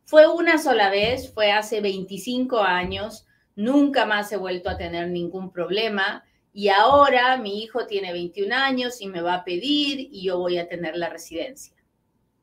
Fue 0.04 0.32
una 0.32 0.58
sola 0.58 0.90
vez, 0.90 1.34
fue 1.34 1.50
hace 1.50 1.80
25 1.80 2.60
años, 2.60 3.26
nunca 3.56 4.06
más 4.06 4.30
he 4.30 4.36
vuelto 4.36 4.70
a 4.70 4.76
tener 4.76 5.08
ningún 5.08 5.50
problema 5.50 6.22
y 6.52 6.68
ahora 6.68 7.36
mi 7.36 7.64
hijo 7.64 7.84
tiene 7.84 8.12
21 8.12 8.54
años 8.54 9.00
y 9.00 9.08
me 9.08 9.22
va 9.22 9.34
a 9.34 9.44
pedir 9.44 9.98
y 10.12 10.22
yo 10.22 10.38
voy 10.38 10.58
a 10.58 10.68
tener 10.68 10.96
la 10.96 11.08
residencia. 11.08 11.74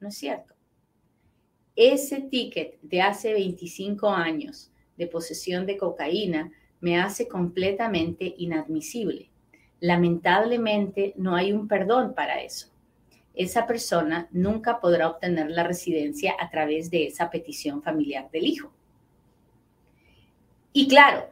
No 0.01 0.09
es 0.09 0.17
cierto. 0.17 0.53
Ese 1.77 2.23
ticket 2.23 2.77
de 2.81 3.01
hace 3.01 3.31
25 3.31 4.09
años 4.09 4.69
de 4.97 5.07
posesión 5.07 5.65
de 5.65 5.77
cocaína 5.77 6.51
me 6.81 6.99
hace 6.99 7.29
completamente 7.29 8.35
inadmisible. 8.37 9.29
Lamentablemente 9.79 11.13
no 11.17 11.35
hay 11.35 11.51
un 11.51 11.67
perdón 11.67 12.13
para 12.13 12.41
eso. 12.41 12.67
Esa 13.33 13.65
persona 13.65 14.27
nunca 14.31 14.79
podrá 14.79 15.07
obtener 15.07 15.49
la 15.49 15.63
residencia 15.63 16.35
a 16.39 16.49
través 16.49 16.91
de 16.91 17.07
esa 17.07 17.29
petición 17.29 17.81
familiar 17.81 18.29
del 18.31 18.45
hijo. 18.45 18.71
Y 20.73 20.87
claro, 20.87 21.29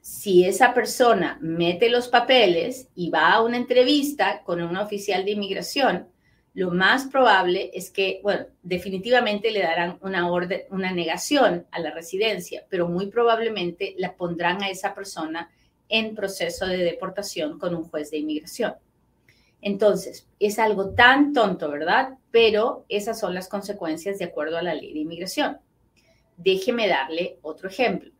si 0.00 0.44
esa 0.44 0.72
persona 0.72 1.38
mete 1.40 1.90
los 1.90 2.08
papeles 2.08 2.88
y 2.94 3.10
va 3.10 3.32
a 3.32 3.42
una 3.42 3.56
entrevista 3.56 4.42
con 4.42 4.62
un 4.62 4.76
oficial 4.76 5.24
de 5.24 5.32
inmigración, 5.32 6.08
lo 6.54 6.70
más 6.70 7.06
probable 7.06 7.70
es 7.74 7.90
que, 7.90 8.20
bueno, 8.22 8.46
definitivamente 8.62 9.50
le 9.50 9.60
darán 9.60 9.98
una 10.00 10.30
orden, 10.30 10.62
una 10.70 10.92
negación 10.92 11.66
a 11.70 11.78
la 11.78 11.90
residencia, 11.90 12.64
pero 12.68 12.88
muy 12.88 13.08
probablemente 13.08 13.94
la 13.98 14.14
pondrán 14.14 14.62
a 14.62 14.70
esa 14.70 14.94
persona 14.94 15.50
en 15.88 16.14
proceso 16.14 16.66
de 16.66 16.78
deportación 16.78 17.58
con 17.58 17.74
un 17.74 17.84
juez 17.84 18.10
de 18.10 18.18
inmigración. 18.18 18.74
Entonces, 19.60 20.28
es 20.38 20.58
algo 20.58 20.90
tan 20.90 21.32
tonto, 21.32 21.70
¿verdad? 21.70 22.18
Pero 22.30 22.84
esas 22.88 23.18
son 23.18 23.34
las 23.34 23.48
consecuencias 23.48 24.18
de 24.18 24.26
acuerdo 24.26 24.56
a 24.58 24.62
la 24.62 24.74
ley 24.74 24.92
de 24.92 25.00
inmigración. 25.00 25.58
Déjeme 26.36 26.86
darle 26.86 27.38
otro 27.42 27.68
ejemplo. 27.68 28.12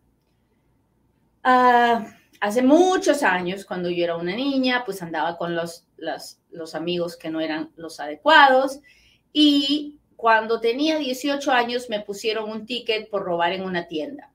Ah, 1.44 2.04
hace 2.40 2.62
muchos 2.62 3.22
años, 3.22 3.64
cuando 3.64 3.88
yo 3.90 4.04
era 4.04 4.16
una 4.16 4.34
niña, 4.34 4.82
pues 4.84 5.02
andaba 5.02 5.36
con 5.36 5.54
los, 5.54 5.86
los, 5.96 6.74
amigos 6.74 7.16
que 7.16 7.30
no 7.30 7.40
eran 7.40 7.70
los 7.76 8.00
adecuados 8.00 8.80
y 9.32 9.96
cuando 10.16 10.60
tenía 10.60 10.98
18 10.98 11.52
años 11.52 11.88
me 11.88 12.00
pusieron 12.00 12.50
un 12.50 12.66
ticket 12.66 13.08
por 13.08 13.22
robar 13.22 13.52
en 13.52 13.62
una 13.62 13.86
tienda. 13.86 14.32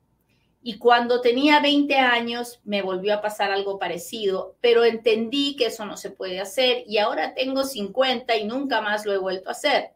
Y 0.66 0.78
cuando 0.78 1.20
tenía 1.20 1.60
20 1.60 1.94
años 1.96 2.62
me 2.64 2.82
volvió 2.82 3.14
a 3.14 3.22
pasar 3.22 3.52
algo 3.52 3.78
parecido, 3.78 4.56
pero 4.62 4.86
entendí 4.86 5.58
que 5.58 5.66
eso 5.66 5.86
no 5.86 5.98
se 5.98 6.10
puede 6.10 6.40
hacer 6.40 6.86
y 6.88 7.00
ahora 7.00 7.34
tengo 7.34 7.66
50 7.66 8.38
y 8.38 8.46
nunca 8.46 8.80
más 8.80 9.06
lo 9.06 9.12
he 9.12 9.18
vuelto 9.18 9.50
a 9.50 9.52
hacer. 9.52 9.90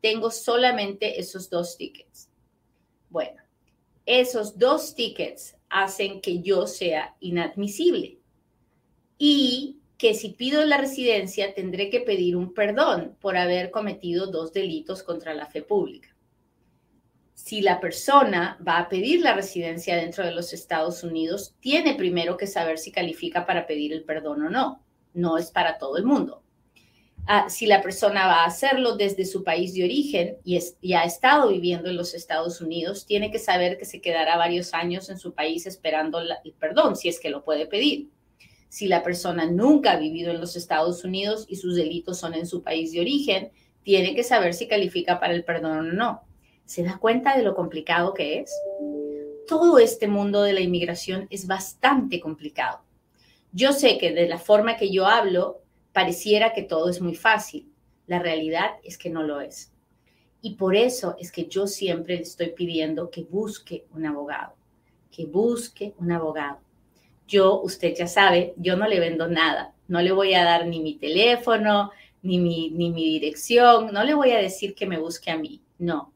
Tengo 0.00 0.30
solamente 0.30 1.20
esos 1.20 1.50
dos 1.50 1.76
tickets. 1.76 2.30
Bueno, 3.10 3.42
esos 4.06 4.58
dos 4.58 4.94
tickets 4.94 5.56
hacen 5.68 6.22
que 6.22 6.40
yo 6.40 6.66
sea 6.66 7.14
inadmisible 7.20 8.18
y 9.18 9.78
que 9.98 10.14
si 10.14 10.30
pido 10.30 10.64
la 10.64 10.78
residencia 10.78 11.52
tendré 11.52 11.90
que 11.90 12.00
pedir 12.00 12.34
un 12.34 12.54
perdón 12.54 13.14
por 13.20 13.36
haber 13.36 13.70
cometido 13.70 14.28
dos 14.28 14.54
delitos 14.54 15.02
contra 15.02 15.34
la 15.34 15.46
fe 15.46 15.60
pública. 15.60 16.13
Si 17.34 17.60
la 17.60 17.80
persona 17.80 18.58
va 18.66 18.78
a 18.78 18.88
pedir 18.88 19.20
la 19.20 19.34
residencia 19.34 19.96
dentro 19.96 20.24
de 20.24 20.30
los 20.30 20.52
Estados 20.52 21.02
Unidos, 21.02 21.54
tiene 21.60 21.94
primero 21.94 22.36
que 22.36 22.46
saber 22.46 22.78
si 22.78 22.92
califica 22.92 23.44
para 23.44 23.66
pedir 23.66 23.92
el 23.92 24.04
perdón 24.04 24.42
o 24.42 24.50
no. 24.50 24.82
No 25.12 25.36
es 25.36 25.50
para 25.50 25.76
todo 25.76 25.96
el 25.96 26.04
mundo. 26.04 26.42
Ah, 27.26 27.48
si 27.48 27.66
la 27.66 27.80
persona 27.80 28.26
va 28.26 28.42
a 28.42 28.46
hacerlo 28.46 28.96
desde 28.96 29.24
su 29.24 29.44
país 29.44 29.72
de 29.74 29.84
origen 29.84 30.36
y, 30.44 30.92
ha 30.92 31.04
estado 31.04 31.48
viviendo 31.48 31.88
en 31.88 31.96
los 31.96 32.12
Estados 32.14 32.60
Unidos, 32.60 33.06
tiene 33.06 33.30
que 33.30 33.38
saber 33.38 33.78
que 33.78 33.86
se 33.86 34.00
quedará 34.00 34.36
varios 34.36 34.74
años 34.74 35.08
en 35.08 35.18
su 35.18 35.32
país 35.32 35.66
esperando 35.66 36.20
el 36.20 36.52
perdón, 36.58 36.96
si 36.96 37.08
es 37.08 37.18
que 37.18 37.30
lo 37.30 37.42
puede 37.42 37.66
pedir. 37.66 38.10
Si 38.68 38.88
la 38.88 39.02
persona 39.02 39.46
nunca 39.46 39.92
ha 39.92 39.96
vivido 39.98 40.32
en 40.32 40.40
los 40.40 40.54
Estados 40.54 41.02
Unidos 41.02 41.46
y 41.48 41.56
sus 41.56 41.76
delitos 41.76 42.18
son 42.18 42.34
en 42.34 42.46
su 42.46 42.62
país 42.62 42.92
de 42.92 43.00
origen, 43.00 43.52
tiene 43.82 44.14
que 44.14 44.22
saber 44.22 44.52
si 44.52 44.68
califica 44.68 45.18
para 45.18 45.32
el 45.32 45.44
perdón 45.44 45.78
o 45.78 45.92
no. 45.92 46.22
¿Se 46.64 46.82
da 46.82 46.98
cuenta 46.98 47.36
de 47.36 47.42
lo 47.42 47.54
complicado 47.54 48.14
que 48.14 48.40
es? 48.40 48.52
Todo 49.46 49.78
este 49.78 50.08
mundo 50.08 50.42
de 50.42 50.54
la 50.54 50.60
inmigración 50.60 51.26
es 51.30 51.46
bastante 51.46 52.20
complicado. 52.20 52.80
Yo 53.52 53.72
sé 53.72 53.98
que 53.98 54.12
de 54.12 54.26
la 54.26 54.38
forma 54.38 54.76
que 54.76 54.90
yo 54.90 55.06
hablo, 55.06 55.60
pareciera 55.92 56.54
que 56.54 56.62
todo 56.62 56.88
es 56.88 57.00
muy 57.00 57.14
fácil. 57.14 57.70
La 58.06 58.18
realidad 58.18 58.70
es 58.82 58.96
que 58.96 59.10
no 59.10 59.22
lo 59.22 59.40
es. 59.40 59.72
Y 60.40 60.54
por 60.54 60.74
eso 60.74 61.16
es 61.18 61.30
que 61.30 61.46
yo 61.46 61.66
siempre 61.66 62.16
le 62.16 62.22
estoy 62.22 62.50
pidiendo 62.50 63.10
que 63.10 63.22
busque 63.24 63.84
un 63.94 64.06
abogado, 64.06 64.54
que 65.10 65.26
busque 65.26 65.94
un 65.98 66.12
abogado. 66.12 66.58
Yo, 67.26 67.60
usted 67.60 67.94
ya 67.94 68.06
sabe, 68.06 68.54
yo 68.56 68.76
no 68.76 68.88
le 68.88 69.00
vendo 69.00 69.28
nada. 69.28 69.74
No 69.86 70.00
le 70.00 70.12
voy 70.12 70.34
a 70.34 70.44
dar 70.44 70.66
ni 70.66 70.80
mi 70.80 70.94
teléfono, 70.96 71.90
ni 72.22 72.38
mi, 72.38 72.70
ni 72.70 72.90
mi 72.90 73.04
dirección. 73.04 73.92
No 73.92 74.02
le 74.04 74.14
voy 74.14 74.32
a 74.32 74.38
decir 74.38 74.74
que 74.74 74.86
me 74.86 74.98
busque 74.98 75.30
a 75.30 75.36
mí. 75.36 75.62
No. 75.78 76.13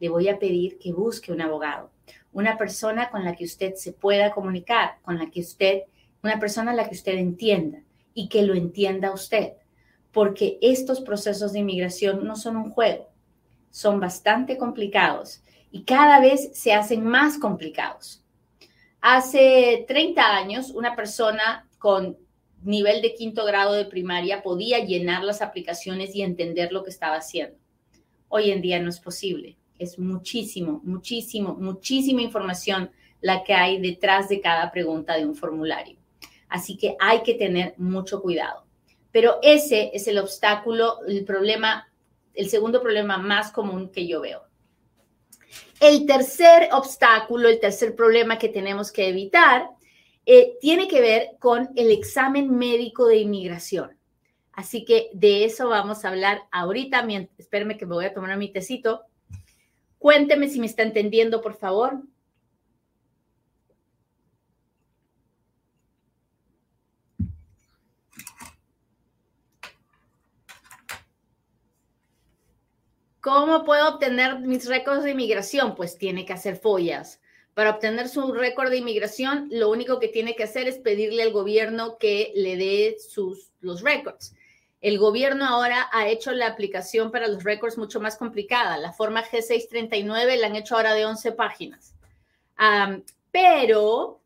Le 0.00 0.08
voy 0.08 0.28
a 0.28 0.38
pedir 0.38 0.78
que 0.78 0.92
busque 0.92 1.32
un 1.32 1.40
abogado. 1.40 1.90
Una 2.32 2.56
persona 2.58 3.10
con 3.10 3.24
la 3.24 3.34
que 3.34 3.44
usted 3.44 3.74
se 3.74 3.92
pueda 3.92 4.30
comunicar, 4.30 4.98
con 5.02 5.18
la 5.18 5.30
que 5.30 5.40
usted, 5.40 5.82
una 6.22 6.38
persona 6.38 6.72
a 6.72 6.74
la 6.74 6.88
que 6.88 6.94
usted 6.94 7.14
entienda 7.14 7.82
y 8.14 8.28
que 8.28 8.42
lo 8.42 8.54
entienda 8.54 9.12
usted, 9.12 9.52
porque 10.12 10.58
estos 10.60 11.00
procesos 11.00 11.52
de 11.52 11.60
inmigración 11.60 12.24
no 12.26 12.36
son 12.36 12.56
un 12.56 12.70
juego, 12.70 13.10
son 13.70 14.00
bastante 14.00 14.56
complicados 14.56 15.42
y 15.70 15.84
cada 15.84 16.20
vez 16.20 16.50
se 16.54 16.72
hacen 16.72 17.04
más 17.04 17.38
complicados. 17.38 18.22
Hace 19.00 19.84
30 19.86 20.36
años, 20.36 20.70
una 20.70 20.96
persona 20.96 21.68
con 21.78 22.16
nivel 22.62 23.02
de 23.02 23.14
quinto 23.14 23.44
grado 23.44 23.74
de 23.74 23.84
primaria 23.84 24.42
podía 24.42 24.84
llenar 24.84 25.22
las 25.22 25.42
aplicaciones 25.42 26.14
y 26.14 26.22
entender 26.22 26.72
lo 26.72 26.82
que 26.82 26.90
estaba 26.90 27.16
haciendo. 27.16 27.56
Hoy 28.28 28.50
en 28.50 28.62
día 28.62 28.80
no 28.80 28.90
es 28.90 28.98
posible. 28.98 29.56
Es 29.78 29.98
muchísimo, 29.98 30.80
muchísimo, 30.84 31.54
muchísima 31.54 32.22
información 32.22 32.90
la 33.20 33.42
que 33.44 33.54
hay 33.54 33.80
detrás 33.80 34.28
de 34.28 34.40
cada 34.40 34.70
pregunta 34.70 35.16
de 35.16 35.26
un 35.26 35.34
formulario. 35.34 35.98
Así 36.48 36.76
que 36.76 36.96
hay 37.00 37.22
que 37.22 37.34
tener 37.34 37.74
mucho 37.76 38.20
cuidado. 38.22 38.64
Pero 39.10 39.38
ese 39.42 39.90
es 39.94 40.06
el 40.08 40.18
obstáculo, 40.18 40.98
el 41.06 41.24
problema, 41.24 41.88
el 42.34 42.48
segundo 42.48 42.82
problema 42.82 43.18
más 43.18 43.50
común 43.50 43.90
que 43.90 44.06
yo 44.06 44.20
veo. 44.20 44.42
El 45.80 46.06
tercer 46.06 46.68
obstáculo, 46.72 47.48
el 47.48 47.60
tercer 47.60 47.94
problema 47.94 48.38
que 48.38 48.48
tenemos 48.48 48.92
que 48.92 49.08
evitar, 49.08 49.68
eh, 50.24 50.56
tiene 50.60 50.88
que 50.88 51.00
ver 51.00 51.30
con 51.38 51.70
el 51.76 51.90
examen 51.90 52.50
médico 52.56 53.06
de 53.06 53.18
inmigración. 53.18 53.96
Así 54.52 54.84
que 54.84 55.10
de 55.12 55.44
eso 55.44 55.68
vamos 55.68 56.04
a 56.04 56.08
hablar 56.08 56.42
ahorita. 56.50 57.06
Espérame 57.38 57.76
que 57.76 57.86
me 57.86 57.94
voy 57.94 58.06
a 58.06 58.14
tomar 58.14 58.36
mi 58.36 58.50
tecito. 58.50 59.02
Cuénteme 59.98 60.48
si 60.48 60.60
me 60.60 60.66
está 60.66 60.82
entendiendo, 60.82 61.40
por 61.42 61.54
favor. 61.56 62.02
¿Cómo 73.26 73.64
puedo 73.64 73.88
obtener 73.88 74.38
mis 74.38 74.68
récords 74.68 75.02
de 75.02 75.10
inmigración? 75.10 75.74
Pues 75.74 75.98
tiene 75.98 76.24
que 76.24 76.32
hacer 76.32 76.54
follas. 76.54 77.20
Para 77.54 77.70
obtener 77.70 78.08
su 78.08 78.32
récord 78.32 78.70
de 78.70 78.76
inmigración, 78.76 79.48
lo 79.50 79.68
único 79.68 79.98
que 79.98 80.06
tiene 80.06 80.36
que 80.36 80.44
hacer 80.44 80.68
es 80.68 80.78
pedirle 80.78 81.24
al 81.24 81.32
gobierno 81.32 81.98
que 81.98 82.30
le 82.36 82.56
dé 82.56 82.96
sus, 83.00 83.50
los 83.60 83.82
récords. 83.82 84.36
El 84.80 84.98
gobierno 84.98 85.46
ahora 85.46 85.88
ha 85.92 86.08
hecho 86.08 86.32
la 86.32 86.48
aplicación 86.48 87.10
para 87.10 87.28
los 87.28 87.44
récords 87.44 87.78
mucho 87.78 88.00
más 88.00 88.16
complicada. 88.16 88.76
La 88.76 88.92
forma 88.92 89.24
G639 89.24 90.36
la 90.36 90.46
han 90.46 90.56
hecho 90.56 90.76
ahora 90.76 90.94
de 90.94 91.06
11 91.06 91.32
páginas. 91.32 91.94
pero 93.30 94.20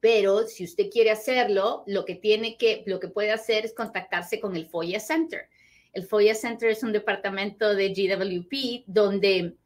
Pero 0.00 0.46
si 0.46 0.64
usted 0.64 0.90
quiere 0.90 1.10
hacerlo, 1.10 1.82
lo 1.86 2.04
que 2.04 2.14
tiene 2.14 2.56
que, 2.56 2.84
lo 2.86 3.00
que 3.00 3.08
puede 3.08 3.32
hacer 3.32 3.64
es 3.64 3.74
contactarse 3.74 4.40
con 4.40 4.56
el 4.56 4.66
FOIA 4.66 5.00
Center. 5.00 5.48
El 5.92 6.04
FOIA 6.04 6.34
Center 6.34 6.70
es 6.70 6.82
un 6.82 6.92
departamento 6.92 7.74
de 7.74 7.88
GWP 7.88 8.84
donde 8.86 9.56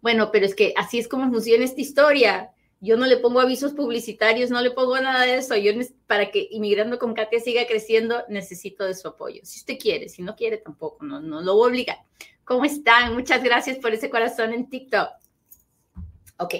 Bueno, 0.00 0.32
pero 0.32 0.44
es 0.44 0.56
que 0.56 0.74
así 0.76 0.98
es 0.98 1.06
como 1.06 1.30
funciona 1.30 1.64
esta 1.64 1.80
historia. 1.80 2.50
Yo 2.80 2.96
no 2.96 3.06
le 3.06 3.16
pongo 3.16 3.40
avisos 3.40 3.72
publicitarios, 3.72 4.50
no 4.50 4.60
le 4.60 4.70
pongo 4.70 4.98
nada 5.00 5.24
de 5.24 5.36
eso. 5.36 5.56
Yo 5.56 5.72
para 6.06 6.30
que 6.30 6.48
Inmigrando 6.50 6.98
con 6.98 7.14
Katia 7.14 7.40
siga 7.40 7.66
creciendo, 7.66 8.24
necesito 8.28 8.84
de 8.84 8.94
su 8.94 9.08
apoyo. 9.08 9.40
Si 9.44 9.60
usted 9.60 9.78
quiere, 9.78 10.08
si 10.08 10.22
no 10.22 10.36
quiere 10.36 10.58
tampoco, 10.58 11.04
no, 11.04 11.20
no 11.20 11.40
lo 11.40 11.54
voy 11.54 11.68
a 11.68 11.72
obligar. 11.72 11.98
¿Cómo 12.44 12.64
están? 12.64 13.14
Muchas 13.14 13.42
gracias 13.42 13.78
por 13.78 13.94
ese 13.94 14.10
corazón 14.10 14.52
en 14.52 14.68
TikTok. 14.68 15.08
Ok. 16.38 16.54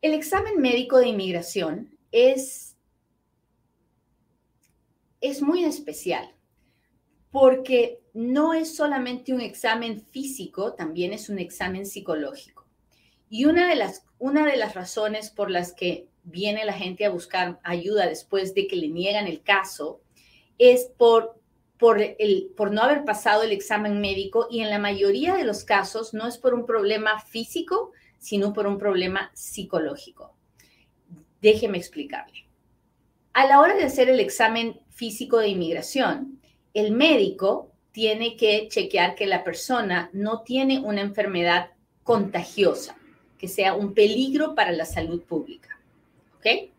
El 0.00 0.14
examen 0.14 0.60
médico 0.60 0.98
de 0.98 1.08
inmigración 1.08 1.98
es, 2.12 2.76
es 5.20 5.42
muy 5.42 5.64
especial 5.64 6.34
porque 7.30 8.00
no 8.12 8.54
es 8.54 8.76
solamente 8.76 9.34
un 9.34 9.40
examen 9.40 10.00
físico, 10.00 10.74
también 10.74 11.12
es 11.12 11.28
un 11.28 11.40
examen 11.40 11.84
psicológico. 11.84 12.63
Y 13.28 13.46
una 13.46 13.68
de 13.68 13.76
las, 13.76 14.04
una 14.18 14.46
de 14.46 14.56
las 14.56 14.74
razones 14.74 15.30
por 15.30 15.50
las 15.50 15.72
que 15.72 16.08
viene 16.22 16.64
la 16.64 16.72
gente 16.72 17.04
a 17.04 17.10
buscar 17.10 17.60
ayuda 17.62 18.06
después 18.06 18.54
de 18.54 18.66
que 18.66 18.76
le 18.76 18.88
niegan 18.88 19.26
el 19.26 19.42
caso 19.42 20.00
es 20.58 20.90
por 20.96 21.40
por, 21.78 22.00
el, 22.00 22.50
por 22.56 22.72
no 22.72 22.82
haber 22.82 23.04
pasado 23.04 23.42
el 23.42 23.52
examen 23.52 24.00
médico 24.00 24.46
y 24.50 24.60
en 24.60 24.70
la 24.70 24.78
mayoría 24.78 25.34
de 25.34 25.44
los 25.44 25.64
casos 25.64 26.14
no 26.14 26.26
es 26.26 26.38
por 26.38 26.54
un 26.54 26.66
problema 26.66 27.20
físico, 27.20 27.92
sino 28.18 28.52
por 28.52 28.66
un 28.66 28.78
problema 28.78 29.30
psicológico. 29.34 30.34
Déjeme 31.42 31.78
explicarle. 31.78 32.46
A 33.32 33.46
la 33.46 33.60
hora 33.60 33.74
de 33.74 33.84
hacer 33.84 34.08
el 34.08 34.20
examen 34.20 34.80
físico 34.90 35.38
de 35.38 35.48
inmigración, 35.48 36.40
el 36.72 36.92
médico 36.92 37.72
tiene 37.92 38.36
que 38.36 38.68
chequear 38.68 39.14
que 39.14 39.26
la 39.26 39.44
persona 39.44 40.08
no 40.12 40.42
tiene 40.42 40.80
una 40.80 41.00
enfermedad 41.00 41.70
contagiosa, 42.02 42.96
que 43.44 43.48
sea 43.48 43.74
un 43.74 43.92
peligro 43.92 44.54
para 44.54 44.72
la 44.72 44.86
salud 44.86 45.22
pública. 45.22 45.78
¿Ok? 46.38 46.70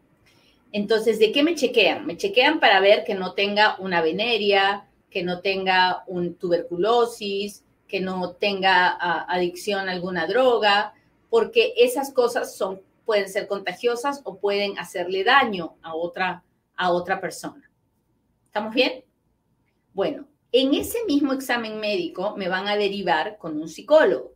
Entonces, 0.71 1.19
¿de 1.19 1.31
qué 1.31 1.43
me 1.43 1.53
chequean? 1.53 2.07
Me 2.07 2.17
chequean 2.17 2.59
para 2.59 2.79
ver 2.79 3.03
que 3.03 3.13
no 3.13 3.35
tenga 3.35 3.75
una 3.77 4.01
veneria, 4.01 4.87
que 5.11 5.21
no 5.21 5.41
tenga 5.41 6.03
un 6.07 6.33
tuberculosis, 6.33 7.63
que 7.87 7.99
no 7.99 8.31
tenga 8.31 8.97
ah, 8.99 9.27
adicción 9.29 9.87
a 9.87 9.91
alguna 9.91 10.25
droga, 10.25 10.95
porque 11.29 11.75
esas 11.77 12.11
cosas 12.11 12.57
son, 12.57 12.81
pueden 13.05 13.29
ser 13.29 13.47
contagiosas 13.47 14.21
o 14.23 14.39
pueden 14.39 14.79
hacerle 14.79 15.23
daño 15.23 15.75
a 15.83 15.93
otra, 15.93 16.43
a 16.75 16.91
otra 16.91 17.21
persona. 17.21 17.69
¿Estamos 18.47 18.73
bien? 18.73 19.03
Bueno, 19.93 20.25
en 20.51 20.73
ese 20.73 21.05
mismo 21.05 21.31
examen 21.31 21.79
médico 21.79 22.35
me 22.35 22.49
van 22.49 22.67
a 22.67 22.75
derivar 22.75 23.37
con 23.37 23.55
un 23.61 23.69
psicólogo. 23.69 24.34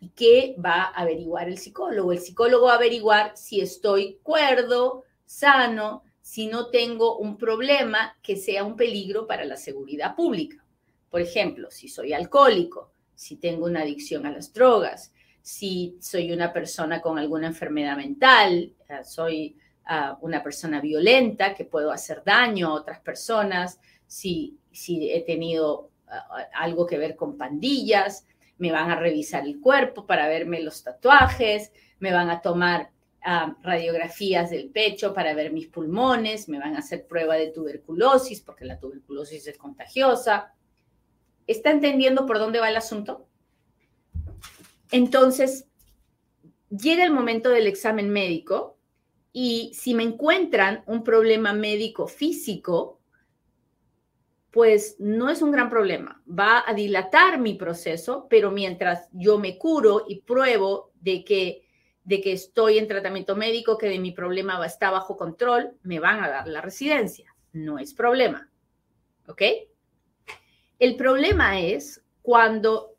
¿Y 0.00 0.08
qué 0.10 0.56
va 0.64 0.84
a 0.84 1.02
averiguar 1.02 1.48
el 1.48 1.58
psicólogo? 1.58 2.12
El 2.12 2.20
psicólogo 2.20 2.66
va 2.66 2.72
a 2.72 2.76
averiguar 2.76 3.36
si 3.36 3.60
estoy 3.60 4.18
cuerdo, 4.22 5.04
sano, 5.26 6.02
si 6.22 6.46
no 6.46 6.70
tengo 6.70 7.18
un 7.18 7.36
problema 7.36 8.16
que 8.22 8.36
sea 8.36 8.64
un 8.64 8.76
peligro 8.76 9.26
para 9.26 9.44
la 9.44 9.56
seguridad 9.56 10.16
pública. 10.16 10.64
Por 11.10 11.20
ejemplo, 11.20 11.70
si 11.70 11.88
soy 11.88 12.12
alcohólico, 12.12 12.92
si 13.14 13.36
tengo 13.36 13.66
una 13.66 13.82
adicción 13.82 14.24
a 14.24 14.30
las 14.30 14.52
drogas, 14.52 15.12
si 15.42 15.98
soy 16.00 16.32
una 16.32 16.52
persona 16.52 17.00
con 17.00 17.18
alguna 17.18 17.48
enfermedad 17.48 17.96
mental, 17.96 18.72
eh, 18.88 19.04
soy 19.04 19.56
ah, 19.84 20.16
una 20.22 20.42
persona 20.42 20.80
violenta 20.80 21.54
que 21.54 21.64
puedo 21.64 21.90
hacer 21.90 22.22
daño 22.24 22.68
a 22.68 22.74
otras 22.74 23.00
personas, 23.00 23.80
si, 24.06 24.58
si 24.70 25.10
he 25.10 25.22
tenido 25.22 25.90
ah, 26.06 26.46
algo 26.54 26.86
que 26.86 26.96
ver 26.96 27.16
con 27.16 27.36
pandillas, 27.36 28.26
me 28.60 28.70
van 28.70 28.90
a 28.90 28.96
revisar 28.96 29.44
el 29.44 29.58
cuerpo 29.58 30.06
para 30.06 30.28
verme 30.28 30.60
los 30.60 30.84
tatuajes, 30.84 31.72
me 31.98 32.12
van 32.12 32.28
a 32.30 32.42
tomar 32.42 32.90
radiografías 33.62 34.50
del 34.50 34.70
pecho 34.70 35.12
para 35.12 35.34
ver 35.34 35.52
mis 35.52 35.66
pulmones, 35.66 36.48
me 36.48 36.58
van 36.58 36.76
a 36.76 36.78
hacer 36.78 37.06
prueba 37.06 37.36
de 37.36 37.48
tuberculosis 37.48 38.40
porque 38.40 38.64
la 38.64 38.78
tuberculosis 38.78 39.46
es 39.46 39.58
contagiosa. 39.58 40.54
¿Está 41.46 41.70
entendiendo 41.70 42.26
por 42.26 42.38
dónde 42.38 42.60
va 42.60 42.68
el 42.68 42.76
asunto? 42.76 43.26
Entonces, 44.90 45.66
llega 46.70 47.04
el 47.04 47.12
momento 47.12 47.48
del 47.48 47.66
examen 47.66 48.10
médico 48.10 48.78
y 49.32 49.72
si 49.74 49.94
me 49.94 50.02
encuentran 50.02 50.82
un 50.86 51.02
problema 51.02 51.52
médico 51.54 52.06
físico, 52.08 52.99
pues 54.50 54.96
no 54.98 55.30
es 55.30 55.42
un 55.42 55.52
gran 55.52 55.70
problema. 55.70 56.22
Va 56.28 56.64
a 56.66 56.74
dilatar 56.74 57.38
mi 57.38 57.54
proceso, 57.54 58.26
pero 58.28 58.50
mientras 58.50 59.08
yo 59.12 59.38
me 59.38 59.58
curo 59.58 60.04
y 60.08 60.20
pruebo 60.22 60.90
de 61.00 61.24
que 61.24 61.70
de 62.02 62.20
que 62.20 62.32
estoy 62.32 62.78
en 62.78 62.88
tratamiento 62.88 63.36
médico, 63.36 63.78
que 63.78 63.88
de 63.88 63.98
mi 63.98 64.10
problema 64.10 64.64
está 64.66 64.90
bajo 64.90 65.16
control, 65.16 65.76
me 65.82 66.00
van 66.00 66.24
a 66.24 66.28
dar 66.28 66.48
la 66.48 66.60
residencia. 66.60 67.36
No 67.52 67.78
es 67.78 67.94
problema. 67.94 68.50
¿Ok? 69.28 69.42
El 70.78 70.96
problema 70.96 71.60
es 71.60 72.02
cuando 72.22 72.96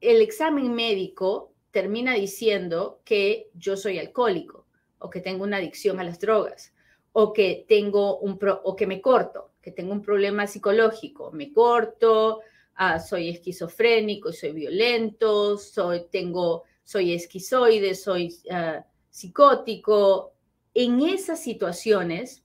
el 0.00 0.20
examen 0.20 0.74
médico 0.74 1.54
termina 1.70 2.14
diciendo 2.14 3.00
que 3.04 3.50
yo 3.54 3.76
soy 3.76 3.98
alcohólico 3.98 4.66
o 4.98 5.10
que 5.10 5.20
tengo 5.20 5.44
una 5.44 5.56
adicción 5.56 5.98
a 5.98 6.04
las 6.04 6.20
drogas 6.20 6.72
o 7.12 7.32
que 7.32 7.64
tengo 7.68 8.18
un 8.18 8.38
o 8.64 8.76
que 8.76 8.86
me 8.86 9.00
corto, 9.00 9.53
que 9.64 9.72
tengo 9.72 9.92
un 9.92 10.02
problema 10.02 10.46
psicológico, 10.46 11.32
me 11.32 11.50
corto, 11.50 12.40
ah, 12.74 13.00
soy 13.00 13.30
esquizofrénico, 13.30 14.30
soy 14.30 14.52
violento, 14.52 15.56
soy 15.56 16.02
tengo 16.10 16.64
soy 16.84 17.14
esquizoide, 17.14 17.94
soy 17.94 18.34
ah, 18.50 18.84
psicótico. 19.08 20.34
En 20.74 21.00
esas 21.00 21.40
situaciones, 21.42 22.44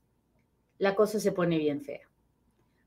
la 0.77 0.95
cosa 0.95 1.19
se 1.19 1.33
pone 1.33 1.57
bien 1.57 1.81
fea. 1.81 2.07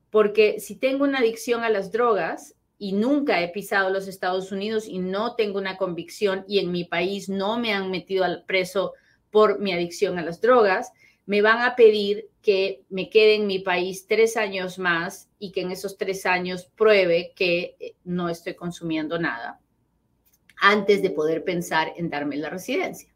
Porque 0.09 0.59
si 0.59 0.75
tengo 0.75 1.03
una 1.03 1.19
adicción 1.19 1.63
a 1.63 1.69
las 1.69 1.91
drogas 1.91 2.55
y 2.79 2.93
nunca 2.93 3.41
he 3.41 3.49
pisado 3.49 3.91
los 3.91 4.07
Estados 4.07 4.51
Unidos 4.51 4.87
y 4.87 4.99
no 4.99 5.35
tengo 5.35 5.59
una 5.59 5.77
convicción 5.77 6.43
y 6.47 6.59
en 6.59 6.71
mi 6.71 6.85
país 6.85 7.29
no 7.29 7.59
me 7.59 7.73
han 7.73 7.91
metido 7.91 8.23
al 8.23 8.43
preso 8.45 8.93
por 9.31 9.59
mi 9.59 9.73
adicción 9.73 10.19
a 10.19 10.23
las 10.23 10.41
drogas, 10.41 10.91
me 11.25 11.41
van 11.41 11.61
a 11.61 11.75
pedir 11.75 12.29
que 12.41 12.83
me 12.89 13.09
quede 13.09 13.35
en 13.35 13.47
mi 13.47 13.59
país 13.59 14.05
tres 14.07 14.35
años 14.35 14.77
más 14.77 15.29
y 15.39 15.51
que 15.51 15.61
en 15.61 15.71
esos 15.71 15.97
tres 15.97 16.25
años 16.25 16.65
pruebe 16.75 17.31
que 17.35 17.75
eh, 17.79 17.95
no 18.03 18.29
estoy 18.29 18.55
consumiendo 18.55 19.17
nada 19.17 19.59
antes 20.61 21.01
de 21.01 21.09
poder 21.09 21.43
pensar 21.43 21.93
en 21.97 22.09
darme 22.09 22.37
la 22.37 22.49
residencia. 22.49 23.09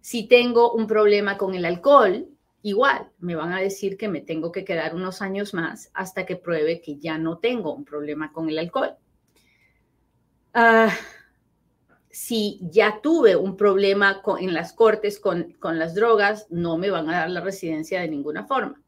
Si 0.00 0.26
tengo 0.26 0.72
un 0.72 0.86
problema 0.86 1.38
con 1.38 1.54
el 1.54 1.64
alcohol, 1.64 2.28
igual 2.62 3.10
me 3.18 3.34
van 3.34 3.52
a 3.52 3.60
decir 3.60 3.96
que 3.96 4.08
me 4.08 4.20
tengo 4.20 4.52
que 4.52 4.64
quedar 4.64 4.94
unos 4.94 5.22
años 5.22 5.54
más 5.54 5.90
hasta 5.94 6.26
que 6.26 6.36
pruebe 6.36 6.80
que 6.80 6.98
ya 6.98 7.18
no 7.18 7.38
tengo 7.38 7.72
un 7.74 7.84
problema 7.84 8.32
con 8.32 8.48
el 8.48 8.58
alcohol. 8.58 8.96
Ah, 10.54 10.92
si 12.12 12.60
ya 12.62 13.00
tuve 13.02 13.34
un 13.34 13.56
problema 13.56 14.22
en 14.38 14.54
las 14.54 14.72
cortes 14.72 15.18
con, 15.18 15.52
con 15.54 15.78
las 15.78 15.94
drogas, 15.94 16.46
no 16.50 16.78
me 16.78 16.90
van 16.90 17.08
a 17.10 17.20
dar 17.20 17.30
la 17.30 17.40
residencia 17.40 18.00
de 18.00 18.08
ninguna 18.08 18.46
forma. 18.46 18.80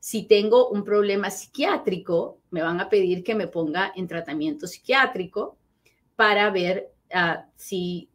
Si 0.00 0.24
tengo 0.24 0.68
un 0.68 0.84
problema 0.84 1.30
psiquiátrico, 1.30 2.40
me 2.50 2.62
van 2.62 2.80
a 2.80 2.88
pedir 2.88 3.24
que 3.24 3.34
me 3.34 3.46
ponga 3.46 3.92
en 3.96 4.06
tratamiento 4.06 4.66
psiquiátrico 4.66 5.56
para 6.16 6.50
ver 6.50 6.92
Ah, 7.12 7.46
si, 7.56 8.10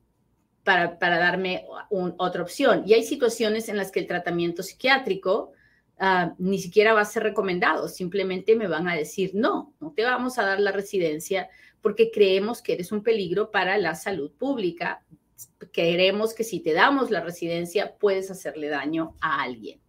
para, 0.64 0.98
darme 1.00 1.66
otra 1.90 2.42
opción. 2.42 2.84
Y 2.86 2.94
hay 2.94 3.04
situaciones 3.04 3.70
en 3.70 3.78
las 3.78 3.92
que 3.92 4.00
el 4.00 4.08
tratamiento 4.08 4.64
psiquiátrico 4.64 5.54
ah, 6.02 6.34
ni 6.38 6.60
siquiera 6.60 6.94
va 6.94 7.02
a 7.02 7.06
ser 7.06 7.24
recomendado, 7.24 7.88
simplemente 7.88 8.58
me 8.58 8.68
van 8.68 8.90
a 8.90 8.96
decir, 8.96 9.32
no, 9.34 9.74
no 9.80 9.94
te 9.94 10.04
vamos 10.04 10.38
a 10.38 10.44
dar 10.44 10.60
la 10.60 10.74
residencia 10.74 11.48
porque 11.82 12.12
creemos 12.12 12.62
que 12.62 12.74
eres 12.74 12.92
un 12.92 13.04
peligro 13.04 13.52
para 13.52 13.78
la 13.78 13.96
salud 13.96 14.32
pública. 14.32 15.04
Queremos 15.72 16.34
que 16.34 16.44
si 16.44 16.60
te 16.60 16.74
damos 16.74 17.10
la 17.10 17.22
residencia 17.22 17.96
puedes 17.98 18.30
hacerle 18.30 18.68
daño 18.68 19.16
a 19.22 19.42
alguien. 19.42 19.80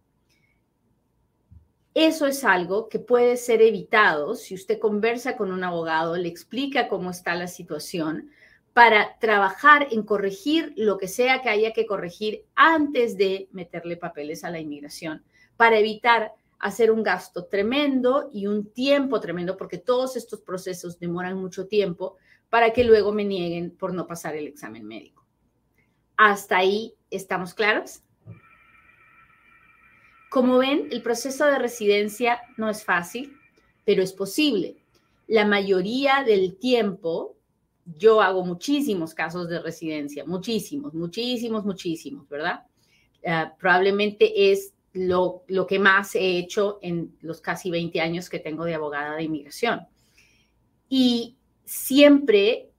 Eso 1.93 2.25
es 2.25 2.43
algo 2.43 2.89
que 2.89 2.97
puede 2.97 3.37
ser 3.37 3.61
evitado 3.61 4.33
si 4.33 4.55
usted 4.55 4.79
conversa 4.79 5.37
con 5.37 5.51
un 5.51 5.63
abogado, 5.63 6.15
le 6.17 6.27
explica 6.27 6.87
cómo 6.87 7.11
está 7.11 7.35
la 7.35 7.47
situación 7.47 8.31
para 8.73 9.19
trabajar 9.19 9.87
en 9.91 10.01
corregir 10.01 10.73
lo 10.75 10.97
que 10.97 11.07
sea 11.07 11.43
que 11.43 11.49
haya 11.49 11.73
que 11.73 11.85
corregir 11.85 12.45
antes 12.55 13.15
de 13.17 13.47
meterle 13.51 13.97
papeles 13.97 14.43
a 14.43 14.49
la 14.49 14.59
inmigración, 14.59 15.23
para 15.57 15.77
evitar 15.77 16.33
hacer 16.59 16.91
un 16.91 17.03
gasto 17.03 17.45
tremendo 17.45 18.29
y 18.31 18.47
un 18.47 18.71
tiempo 18.71 19.19
tremendo, 19.19 19.57
porque 19.57 19.77
todos 19.77 20.15
estos 20.15 20.41
procesos 20.41 20.97
demoran 20.97 21.37
mucho 21.37 21.67
tiempo 21.67 22.17
para 22.49 22.71
que 22.71 22.83
luego 22.83 23.11
me 23.11 23.25
nieguen 23.25 23.71
por 23.71 23.93
no 23.93 24.07
pasar 24.07 24.35
el 24.35 24.47
examen 24.47 24.85
médico. 24.85 25.25
¿Hasta 26.15 26.57
ahí 26.57 26.93
estamos 27.09 27.53
claros? 27.53 28.01
Como 30.29 30.57
ven, 30.57 30.87
el 30.91 31.01
proceso 31.01 31.45
de 31.45 31.59
residencia 31.59 32.41
no 32.57 32.69
es 32.69 32.83
fácil, 32.83 33.37
pero 33.85 34.01
es 34.01 34.13
posible. 34.13 34.77
La 35.27 35.45
mayoría 35.45 36.23
del 36.23 36.57
tiempo, 36.57 37.35
yo 37.97 38.21
hago 38.21 38.45
muchísimos 38.45 39.13
casos 39.13 39.49
de 39.49 39.59
residencia, 39.59 40.23
muchísimos, 40.25 40.93
muchísimos, 40.93 41.65
muchísimos, 41.65 42.27
¿verdad? 42.29 42.63
Ah, 43.25 43.53
probablemente 43.59 44.51
es 44.51 44.73
lo, 44.93 45.43
lo, 45.47 45.67
que 45.67 45.79
más 45.79 46.15
he 46.15 46.37
hecho 46.37 46.79
en 46.81 47.17
los 47.21 47.41
casi 47.41 47.69
20 47.69 47.99
años 47.99 48.29
que 48.29 48.39
tengo 48.39 48.63
de 48.65 48.75
abogada 48.75 49.15
de 49.15 49.23
inmigración. 49.23 49.87
Y 50.87 51.37
siempre 51.65 52.69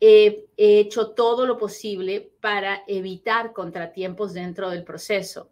he 0.00 0.46
hecho 0.56 1.10
todo 1.10 1.46
lo 1.46 1.58
posible 1.58 2.32
para 2.40 2.82
evitar 2.86 3.52
contratiempos 3.52 4.32
dentro 4.32 4.70
del 4.70 4.84
proceso 4.84 5.50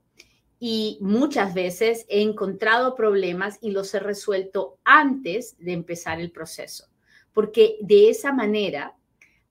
y 0.58 0.98
muchas 1.00 1.52
veces 1.52 2.06
he 2.08 2.22
encontrado 2.22 2.94
problemas 2.94 3.58
y 3.60 3.70
los 3.70 3.92
he 3.94 4.00
resuelto 4.00 4.78
antes 4.84 5.56
de 5.58 5.72
empezar 5.72 6.20
el 6.20 6.30
proceso, 6.30 6.86
porque 7.32 7.76
de 7.80 8.08
esa 8.08 8.32
manera, 8.32 8.96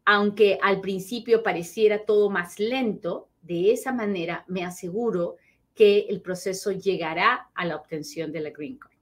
aunque 0.03 0.57
al 0.61 0.81
principio 0.81 1.43
pareciera 1.43 2.05
todo 2.05 2.29
más 2.29 2.59
lento, 2.59 3.29
de 3.41 3.71
esa 3.71 3.91
manera 3.91 4.45
me 4.47 4.63
aseguro 4.63 5.37
que 5.75 6.07
el 6.09 6.21
proceso 6.21 6.71
llegará 6.71 7.49
a 7.53 7.65
la 7.65 7.75
obtención 7.75 8.31
de 8.31 8.39
la 8.39 8.49
Green 8.49 8.77
Card. 8.77 8.93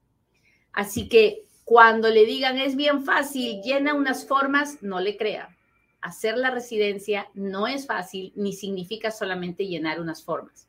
Así 0.73 1.07
que 1.07 1.45
cuando 1.63 2.09
le 2.09 2.25
digan 2.25 2.57
es 2.57 2.75
bien 2.75 3.03
fácil, 3.03 3.61
llena 3.61 3.93
unas 3.93 4.27
formas, 4.27 4.81
no 4.81 4.99
le 4.99 5.15
crea. 5.15 5.55
Hacer 6.01 6.37
la 6.37 6.49
residencia 6.49 7.29
no 7.33 7.67
es 7.67 7.87
fácil 7.87 8.33
ni 8.35 8.53
significa 8.53 9.11
solamente 9.11 9.67
llenar 9.67 10.01
unas 10.01 10.23
formas 10.23 10.67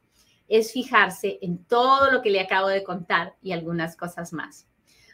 es 0.48 0.72
fijarse 0.72 1.38
en 1.42 1.64
todo 1.64 2.10
lo 2.10 2.22
que 2.22 2.30
le 2.30 2.40
acabo 2.40 2.68
de 2.68 2.84
contar 2.84 3.34
y 3.42 3.52
algunas 3.52 3.96
cosas 3.96 4.32
más. 4.32 4.66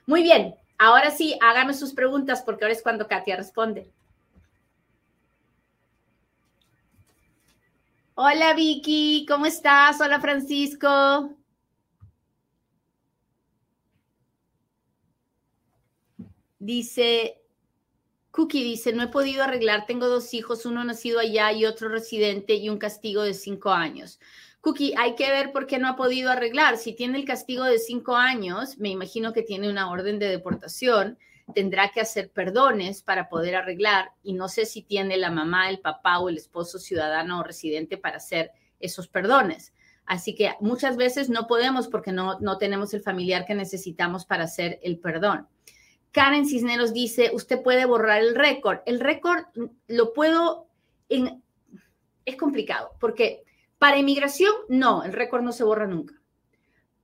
Muy 0.06 0.22
bien, 0.22 0.54
ahora 0.78 1.10
sí, 1.10 1.38
háganme 1.40 1.74
sus 1.74 1.92
preguntas 1.92 2.42
porque 2.42 2.64
ahora 2.64 2.74
es 2.74 2.82
cuando 2.82 3.06
Katia 3.06 3.36
responde. 3.36 3.90
Hola 8.22 8.52
Vicky, 8.52 9.24
¿cómo 9.26 9.46
estás? 9.46 9.98
Hola 9.98 10.20
Francisco. 10.20 11.34
Dice, 16.58 17.40
Cookie 18.30 18.62
dice, 18.62 18.92
no 18.92 19.04
he 19.04 19.08
podido 19.08 19.42
arreglar, 19.42 19.86
tengo 19.86 20.06
dos 20.06 20.34
hijos, 20.34 20.66
uno 20.66 20.84
nacido 20.84 21.18
allá 21.18 21.50
y 21.52 21.64
otro 21.64 21.88
residente 21.88 22.56
y 22.56 22.68
un 22.68 22.76
castigo 22.76 23.22
de 23.22 23.32
cinco 23.32 23.70
años. 23.70 24.20
Cookie, 24.60 24.92
hay 24.98 25.14
que 25.14 25.30
ver 25.30 25.50
por 25.50 25.66
qué 25.66 25.78
no 25.78 25.88
ha 25.88 25.96
podido 25.96 26.30
arreglar. 26.30 26.76
Si 26.76 26.92
tiene 26.92 27.16
el 27.16 27.24
castigo 27.24 27.64
de 27.64 27.78
cinco 27.78 28.16
años, 28.16 28.76
me 28.76 28.90
imagino 28.90 29.32
que 29.32 29.40
tiene 29.40 29.70
una 29.70 29.90
orden 29.90 30.18
de 30.18 30.28
deportación, 30.28 31.18
tendrá 31.54 31.90
que 31.90 32.00
hacer 32.00 32.30
perdones 32.30 33.02
para 33.02 33.28
poder 33.28 33.56
arreglar 33.56 34.12
y 34.22 34.32
no 34.32 34.48
sé 34.48 34.66
si 34.66 34.82
tiene 34.82 35.16
la 35.16 35.30
mamá, 35.30 35.70
el 35.70 35.80
papá 35.80 36.18
o 36.18 36.28
el 36.28 36.36
esposo 36.36 36.78
ciudadano 36.78 37.40
o 37.40 37.42
residente 37.42 37.96
para 37.96 38.16
hacer 38.16 38.52
esos 38.78 39.08
perdones. 39.08 39.72
Así 40.06 40.34
que 40.34 40.54
muchas 40.60 40.96
veces 40.96 41.28
no 41.28 41.46
podemos 41.46 41.88
porque 41.88 42.12
no, 42.12 42.40
no 42.40 42.58
tenemos 42.58 42.92
el 42.94 43.02
familiar 43.02 43.46
que 43.46 43.54
necesitamos 43.54 44.24
para 44.24 44.44
hacer 44.44 44.80
el 44.82 44.98
perdón. 44.98 45.46
Karen 46.12 46.46
Cisneros 46.46 46.92
dice, 46.92 47.30
usted 47.32 47.62
puede 47.62 47.84
borrar 47.84 48.20
el 48.20 48.34
récord. 48.34 48.80
El 48.86 48.98
récord 48.98 49.44
lo 49.86 50.12
puedo, 50.12 50.66
en, 51.08 51.42
es 52.24 52.36
complicado 52.36 52.90
porque 52.98 53.44
para 53.78 53.98
inmigración, 53.98 54.52
no, 54.68 55.04
el 55.04 55.12
récord 55.12 55.42
no 55.42 55.52
se 55.52 55.64
borra 55.64 55.86
nunca. 55.86 56.19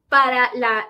Para, 0.09 0.51
la, 0.55 0.87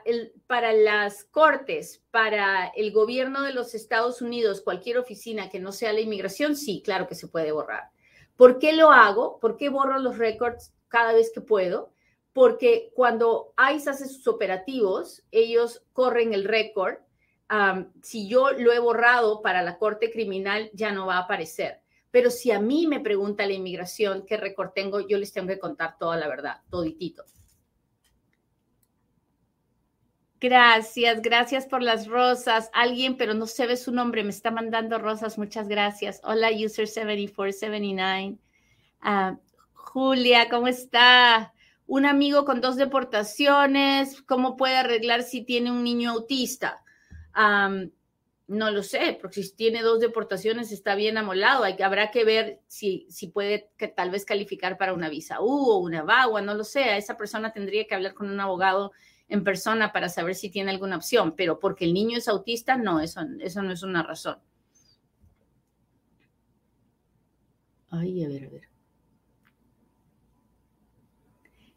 para 0.47 0.73
las 0.73 1.25
cortes, 1.25 2.03
para 2.11 2.67
el 2.77 2.93
gobierno 2.93 3.43
de 3.43 3.55
los 3.55 3.75
Estados 3.75 4.21
Unidos, 4.21 4.61
cualquier 4.61 4.99
oficina 4.99 5.49
que 5.49 5.59
no 5.59 5.73
sea 5.73 5.95
la 5.95 6.01
inmigración, 6.01 6.55
sí, 6.55 6.83
claro 6.85 7.09
que 7.09 7.15
se 7.15 7.29
puede 7.29 7.53
borrar. 7.53 7.91
¿Por 8.37 8.59
qué 8.59 8.75
lo 8.75 8.91
hago? 8.91 9.41
¿Por 9.41 9.57
qué 9.57 9.71
borro 9.71 9.99
los 9.99 10.19
récords 10.19 10.75
cada 10.89 11.15
vez 11.15 11.33
que 11.33 11.41
puedo? 11.41 11.93
Porque 12.35 12.93
cuando 12.95 13.55
ICE 13.75 13.91
hace 13.91 14.07
sus 14.07 14.29
operativos, 14.29 15.25
ellos 15.31 15.83
corren 15.95 16.35
el 16.35 16.45
récord. 16.45 16.97
si 18.03 18.29
yo 18.29 18.51
lo 18.53 18.73
he 18.73 18.79
borrado 18.79 19.41
para 19.41 19.63
la 19.63 19.79
corte 19.79 20.11
criminal, 20.11 20.71
ya 20.75 20.93
no 20.93 21.07
va 21.07 21.17
a 21.17 21.21
aparecer. 21.21 21.81
Pero 22.11 22.31
si 22.31 22.51
a 22.51 22.61
mí 22.61 22.87
me 22.87 23.01
pregunta 23.01 23.47
la 23.47 23.53
inmigración 23.55 24.25
qué 24.27 24.37
récord 24.37 24.71
tengo, 24.75 25.01
yo 25.01 25.17
les 25.17 25.33
tengo 25.33 25.49
que 25.49 25.59
contar 25.59 25.97
toda 25.99 26.17
la 26.17 26.29
verdad, 26.29 26.61
toditito. 26.71 27.25
Gracias, 30.49 31.23
gracias 31.23 31.67
por 31.67 31.83
las 31.83 32.07
rosas. 32.07 32.71
Alguien, 32.73 33.17
pero 33.17 33.35
no 33.35 33.49
se 33.49 33.67
ve 33.67 33.77
su 33.77 33.91
nombre, 33.91 34.23
me 34.23 34.31
está 34.31 34.53
mandando 34.53 34.97
rosas. 34.97 35.39
Muchas 35.39 35.67
gracias. 35.67 36.21
Hola, 36.23 36.51
user 36.53 36.87
7479. 36.87 38.39
Ah, 39.01 39.39
Julia, 39.73 40.49
¿cómo 40.49 40.69
está? 40.69 41.53
Un 41.89 42.07
amigo 42.07 42.45
con 42.45 42.61
dos 42.61 42.77
deportaciones, 42.77 44.23
¿cómo 44.23 44.57
puede 44.57 44.77
arreglar 44.77 45.25
si 45.25 45.43
tiene 45.43 45.73
un 45.73 45.83
niño 45.83 46.13
autista? 46.13 46.85
No 48.47 48.71
lo 48.71 48.85
sé, 48.85 49.19
porque 49.21 49.43
si 49.43 49.57
tiene 49.57 49.83
dos 49.83 49.99
deportaciones 49.99 50.71
está 50.71 50.95
bien 50.95 51.19
amolado. 51.19 51.65
Hay, 51.65 51.75
habrá 51.83 52.13
que 52.13 52.25
ver 52.25 52.61
si, 52.69 53.09
si 53.11 53.27
puede 53.27 53.69
que 53.77 53.89
tal 53.89 54.13
vez 54.13 54.25
calificar 54.25 54.79
para 54.79 54.95
una 54.95 55.09
visa 55.09 55.41
U 55.41 55.73
o 55.73 55.79
una 55.79 56.05
VAWA, 56.05 56.41
no 56.41 56.55
lo 56.55 56.63
sé. 56.63 56.97
esa 56.97 57.17
persona 57.17 57.53
tendría 57.53 57.89
que 57.89 57.97
hablar 57.97 58.15
con 58.15 58.31
un 58.31 58.39
abogado 58.39 58.93
en 59.29 59.45
persona 59.45 59.93
para 59.93 60.09
saber 60.09 60.35
si 60.35 60.51
tiene 60.51 60.71
alguna 60.71 60.97
opción, 60.97 61.35
pero 61.37 61.59
porque 61.59 61.85
el 61.85 61.95
niño 61.95 62.19
es 62.19 62.29
autista, 62.29 62.77
no, 62.77 63.01
eso, 63.01 63.21
eso 63.41 63.63
no 63.63 63.73
es 63.73 63.83
una 63.83 64.03
razón. 64.03 64.39
Ay, 67.91 68.25
a 68.25 68.29
ver, 68.29 68.45
a 68.45 68.49
ver. 68.49 68.69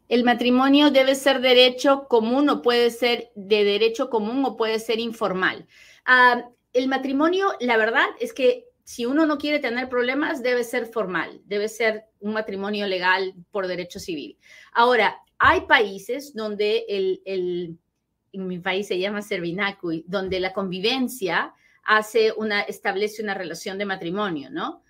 El 0.08 0.24
matrimonio 0.24 0.90
debe 0.90 1.14
ser 1.14 1.40
derecho 1.40 2.08
común 2.08 2.48
o 2.48 2.62
puede 2.62 2.90
ser 2.90 3.30
de 3.36 3.62
derecho 3.62 4.10
común 4.10 4.44
o 4.44 4.56
puede 4.56 4.80
ser 4.80 4.98
informal. 4.98 5.68
Ah, 6.04 6.50
el 6.72 6.88
matrimonio, 6.88 7.52
la 7.60 7.76
verdad 7.76 8.06
es 8.18 8.32
que 8.32 8.66
si 8.82 9.06
uno 9.06 9.24
no 9.24 9.38
quiere 9.38 9.60
tener 9.60 9.88
problemas, 9.88 10.42
debe 10.42 10.64
ser 10.64 10.86
formal, 10.86 11.40
debe 11.44 11.68
ser 11.68 12.06
un 12.18 12.32
matrimonio 12.32 12.88
legal 12.88 13.34
por 13.52 13.68
derecho 13.68 14.00
civil. 14.00 14.36
Ahora, 14.72 15.16
hay 15.40 15.62
países 15.62 16.34
donde 16.34 16.84
el, 16.88 17.78
en 18.32 18.46
mi 18.46 18.58
país 18.60 18.86
se 18.86 18.98
llama 18.98 19.22
Servinacui, 19.22 20.04
donde 20.06 20.38
la 20.38 20.52
convivencia 20.52 21.54
hace 21.82 22.32
una, 22.36 22.60
establece 22.60 23.22
una 23.22 23.34
relación 23.34 23.78
de 23.78 23.86
matrimonio, 23.86 24.50
¿no? 24.50 24.82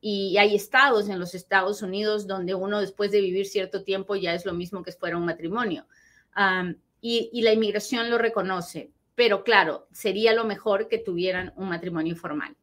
y 0.00 0.36
hay 0.36 0.54
estados 0.54 1.08
en 1.08 1.18
los 1.18 1.34
Estados 1.34 1.82
Unidos 1.82 2.28
donde 2.28 2.54
uno 2.54 2.80
después 2.80 3.10
de 3.10 3.20
vivir 3.20 3.46
cierto 3.46 3.82
tiempo 3.82 4.14
ya 4.14 4.34
es 4.34 4.46
lo 4.46 4.52
mismo 4.52 4.84
que 4.84 4.92
fuera 4.92 5.16
un 5.16 5.24
matrimonio. 5.24 5.84
y, 7.00 7.30
y 7.32 7.42
la 7.42 7.52
inmigración 7.52 8.08
lo 8.08 8.18
reconoce 8.18 8.92
pero 9.14 9.44
claro, 9.44 9.86
sería 9.92 10.32
lo 10.32 10.44
mejor 10.44 10.88
que 10.88 10.98
tuvieran 10.98 11.52
un 11.56 11.68
matrimonio 11.68 12.16
formal. 12.16 12.56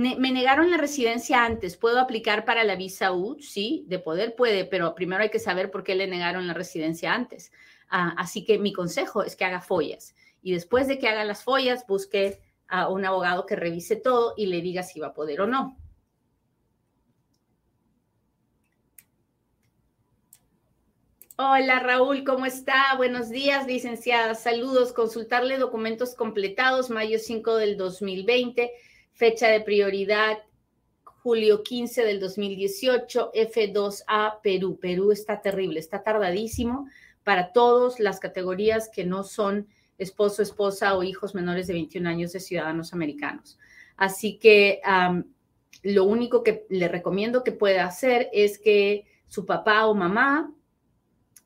Me 0.00 0.32
negaron 0.32 0.70
la 0.70 0.78
residencia 0.78 1.44
antes. 1.44 1.76
¿Puedo 1.76 2.00
aplicar 2.00 2.46
para 2.46 2.64
la 2.64 2.74
visa 2.74 3.12
U? 3.12 3.36
Sí, 3.38 3.84
de 3.86 3.98
poder 3.98 4.34
puede, 4.34 4.64
pero 4.64 4.94
primero 4.94 5.22
hay 5.22 5.28
que 5.28 5.38
saber 5.38 5.70
por 5.70 5.84
qué 5.84 5.94
le 5.94 6.06
negaron 6.06 6.46
la 6.46 6.54
residencia 6.54 7.12
antes. 7.12 7.52
Ah, 7.90 8.14
así 8.16 8.42
que 8.42 8.58
mi 8.58 8.72
consejo 8.72 9.22
es 9.22 9.36
que 9.36 9.44
haga 9.44 9.60
follas 9.60 10.14
y 10.40 10.52
después 10.52 10.88
de 10.88 10.98
que 10.98 11.06
haga 11.06 11.24
las 11.24 11.44
follas, 11.44 11.86
busque 11.86 12.40
a 12.66 12.88
un 12.88 13.04
abogado 13.04 13.44
que 13.44 13.56
revise 13.56 13.94
todo 13.94 14.32
y 14.38 14.46
le 14.46 14.62
diga 14.62 14.82
si 14.82 15.00
va 15.00 15.08
a 15.08 15.12
poder 15.12 15.42
o 15.42 15.46
no. 15.46 15.76
Hola 21.36 21.80
Raúl, 21.80 22.24
¿cómo 22.24 22.46
está? 22.46 22.94
Buenos 22.96 23.28
días, 23.28 23.66
licenciada. 23.66 24.34
Saludos. 24.34 24.92
Consultarle 24.92 25.58
documentos 25.58 26.14
completados, 26.14 26.88
mayo 26.88 27.18
5 27.18 27.56
del 27.56 27.76
2020, 27.76 28.70
fecha 29.20 29.48
de 29.48 29.60
prioridad, 29.60 30.38
julio 31.04 31.62
15 31.62 32.06
del 32.06 32.20
2018, 32.20 33.32
F2A, 33.34 34.40
Perú. 34.42 34.78
Perú 34.80 35.12
está 35.12 35.42
terrible, 35.42 35.78
está 35.78 36.02
tardadísimo 36.02 36.88
para 37.22 37.52
todas 37.52 38.00
las 38.00 38.18
categorías 38.18 38.88
que 38.88 39.04
no 39.04 39.22
son 39.22 39.68
esposo, 39.98 40.40
esposa 40.40 40.96
o 40.96 41.02
hijos 41.02 41.34
menores 41.34 41.66
de 41.66 41.74
21 41.74 42.08
años 42.08 42.32
de 42.32 42.40
ciudadanos 42.40 42.94
americanos. 42.94 43.58
Así 43.98 44.38
que 44.38 44.80
lo 45.82 46.04
único 46.04 46.42
que 46.42 46.64
le 46.70 46.88
recomiendo 46.88 47.44
que 47.44 47.52
pueda 47.52 47.84
hacer 47.84 48.30
es 48.32 48.58
que 48.58 49.04
su 49.26 49.44
papá 49.44 49.84
o 49.86 49.94
mamá 49.94 50.50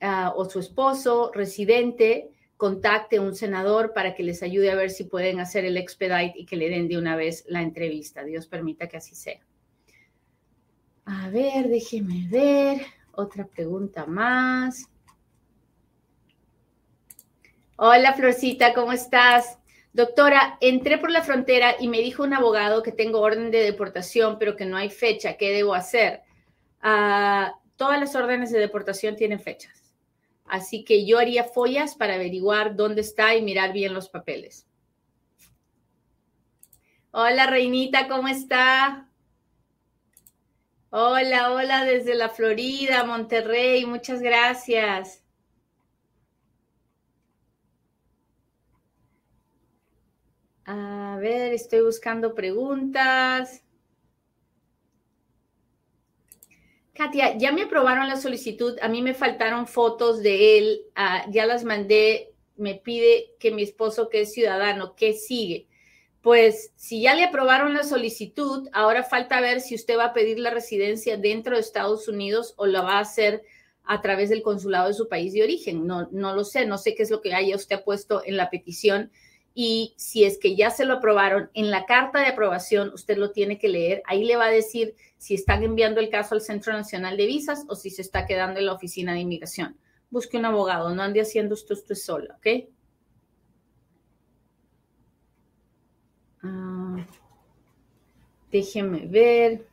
Ah, 0.06 0.34
o 0.36 0.44
su 0.44 0.58
esposo 0.58 1.30
residente 1.32 2.30
contacte 2.56 3.16
a 3.16 3.20
un 3.20 3.34
senador 3.34 3.92
para 3.92 4.14
que 4.14 4.22
les 4.22 4.42
ayude 4.42 4.70
a 4.70 4.76
ver 4.76 4.90
si 4.90 5.04
pueden 5.04 5.40
hacer 5.40 5.64
el 5.64 5.76
expedite 5.76 6.34
y 6.36 6.46
que 6.46 6.56
le 6.56 6.68
den 6.68 6.88
de 6.88 6.98
una 6.98 7.16
vez 7.16 7.44
la 7.48 7.62
entrevista. 7.62 8.24
Dios 8.24 8.46
permita 8.46 8.88
que 8.88 8.96
así 8.96 9.14
sea. 9.14 9.40
A 11.04 11.28
ver, 11.30 11.68
déjeme 11.68 12.26
ver. 12.28 12.86
Otra 13.12 13.46
pregunta 13.46 14.06
más. 14.06 14.88
Hola, 17.76 18.14
Florcita, 18.14 18.72
¿cómo 18.72 18.92
estás? 18.92 19.58
Doctora, 19.92 20.58
entré 20.60 20.98
por 20.98 21.10
la 21.10 21.22
frontera 21.22 21.76
y 21.78 21.88
me 21.88 22.00
dijo 22.00 22.24
un 22.24 22.34
abogado 22.34 22.82
que 22.82 22.92
tengo 22.92 23.20
orden 23.20 23.50
de 23.50 23.58
deportación, 23.58 24.38
pero 24.38 24.56
que 24.56 24.64
no 24.64 24.76
hay 24.76 24.90
fecha. 24.90 25.36
¿Qué 25.36 25.52
debo 25.52 25.74
hacer? 25.74 26.22
Ah, 26.80 27.54
todas 27.76 28.00
las 28.00 28.14
órdenes 28.16 28.50
de 28.50 28.58
deportación 28.58 29.16
tienen 29.16 29.40
fechas. 29.40 29.83
Así 30.44 30.84
que 30.84 31.06
yo 31.06 31.18
haría 31.18 31.44
follas 31.44 31.94
para 31.94 32.14
averiguar 32.14 32.76
dónde 32.76 33.00
está 33.00 33.34
y 33.34 33.42
mirar 33.42 33.72
bien 33.72 33.94
los 33.94 34.08
papeles. 34.08 34.66
Hola, 37.10 37.46
Reinita, 37.46 38.08
¿cómo 38.08 38.28
está? 38.28 39.08
Hola, 40.90 41.52
hola 41.52 41.84
desde 41.84 42.14
la 42.14 42.28
Florida, 42.28 43.04
Monterrey, 43.04 43.84
muchas 43.86 44.20
gracias. 44.20 45.24
A 50.66 51.18
ver, 51.20 51.52
estoy 51.52 51.80
buscando 51.80 52.34
preguntas. 52.34 53.63
Katia, 56.94 57.36
ya 57.36 57.50
me 57.50 57.62
aprobaron 57.62 58.06
la 58.08 58.16
solicitud, 58.16 58.78
a 58.80 58.88
mí 58.88 59.02
me 59.02 59.14
faltaron 59.14 59.66
fotos 59.66 60.22
de 60.22 60.58
él, 60.58 60.82
ah, 60.94 61.26
ya 61.28 61.44
las 61.44 61.64
mandé, 61.64 62.32
me 62.56 62.76
pide 62.76 63.34
que 63.40 63.50
mi 63.50 63.64
esposo, 63.64 64.08
que 64.08 64.20
es 64.20 64.32
ciudadano, 64.32 64.94
¿qué 64.94 65.12
sigue? 65.12 65.66
Pues 66.22 66.72
si 66.76 67.02
ya 67.02 67.14
le 67.14 67.24
aprobaron 67.24 67.74
la 67.74 67.82
solicitud, 67.82 68.68
ahora 68.72 69.02
falta 69.02 69.40
ver 69.40 69.60
si 69.60 69.74
usted 69.74 69.98
va 69.98 70.06
a 70.06 70.12
pedir 70.12 70.38
la 70.38 70.50
residencia 70.50 71.16
dentro 71.16 71.56
de 71.56 71.60
Estados 71.62 72.06
Unidos 72.06 72.54
o 72.56 72.66
la 72.66 72.80
va 72.80 72.98
a 72.98 73.00
hacer 73.00 73.42
a 73.82 74.00
través 74.00 74.30
del 74.30 74.42
consulado 74.42 74.88
de 74.88 74.94
su 74.94 75.08
país 75.08 75.32
de 75.32 75.42
origen. 75.42 75.86
No, 75.86 76.08
no 76.12 76.34
lo 76.34 76.44
sé, 76.44 76.64
no 76.64 76.78
sé 76.78 76.94
qué 76.94 77.02
es 77.02 77.10
lo 77.10 77.20
que 77.20 77.34
haya 77.34 77.56
usted 77.56 77.82
puesto 77.82 78.22
en 78.24 78.36
la 78.36 78.50
petición 78.50 79.10
y 79.54 79.94
si 79.96 80.24
es 80.24 80.38
que 80.38 80.56
ya 80.56 80.70
se 80.70 80.84
lo 80.84 80.94
aprobaron, 80.94 81.48
en 81.54 81.70
la 81.70 81.86
carta 81.86 82.18
de 82.18 82.26
aprobación 82.26 82.92
usted 82.92 83.16
lo 83.16 83.30
tiene 83.30 83.58
que 83.58 83.68
leer. 83.68 84.02
Ahí 84.06 84.24
le 84.24 84.36
va 84.36 84.46
a 84.46 84.50
decir 84.50 84.96
si 85.16 85.34
están 85.34 85.62
enviando 85.62 86.00
el 86.00 86.10
caso 86.10 86.34
al 86.34 86.40
Centro 86.40 86.72
Nacional 86.72 87.16
de 87.16 87.26
Visas 87.26 87.64
o 87.68 87.76
si 87.76 87.90
se 87.90 88.02
está 88.02 88.26
quedando 88.26 88.58
en 88.58 88.66
la 88.66 88.72
oficina 88.72 89.12
de 89.12 89.20
inmigración. 89.20 89.78
Busque 90.10 90.36
un 90.36 90.44
abogado, 90.44 90.92
no 90.92 91.02
ande 91.02 91.20
haciendo 91.20 91.54
esto 91.54 91.74
usted 91.74 91.94
sola, 91.94 92.36
¿ok? 92.38 92.68
Ah, 96.42 97.06
déjeme 98.50 99.06
ver. 99.06 99.66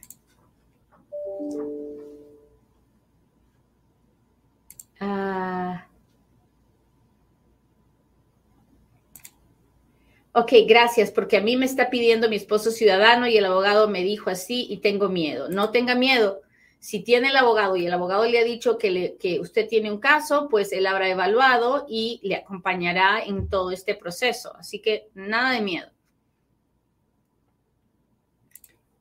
Ok, 10.33 10.53
gracias, 10.65 11.11
porque 11.11 11.35
a 11.35 11.41
mí 11.41 11.57
me 11.57 11.65
está 11.65 11.89
pidiendo 11.89 12.29
mi 12.29 12.37
esposo 12.37 12.71
ciudadano 12.71 13.27
y 13.27 13.35
el 13.35 13.43
abogado 13.43 13.89
me 13.89 14.01
dijo 14.01 14.29
así 14.29 14.65
y 14.69 14.77
tengo 14.77 15.09
miedo. 15.09 15.49
No 15.49 15.71
tenga 15.71 15.93
miedo. 15.93 16.41
Si 16.79 17.01
tiene 17.03 17.29
el 17.29 17.35
abogado 17.35 17.75
y 17.75 17.85
el 17.85 17.93
abogado 17.93 18.25
le 18.25 18.39
ha 18.39 18.43
dicho 18.45 18.77
que, 18.77 19.17
que 19.19 19.41
usted 19.41 19.67
tiene 19.67 19.91
un 19.91 19.99
caso, 19.99 20.47
pues 20.49 20.71
él 20.71 20.87
habrá 20.87 21.09
evaluado 21.09 21.85
y 21.89 22.21
le 22.23 22.35
acompañará 22.35 23.21
en 23.21 23.49
todo 23.49 23.71
este 23.71 23.93
proceso. 23.93 24.55
Así 24.55 24.79
que 24.79 25.09
nada 25.13 25.51
de 25.51 25.61
miedo. 25.61 25.91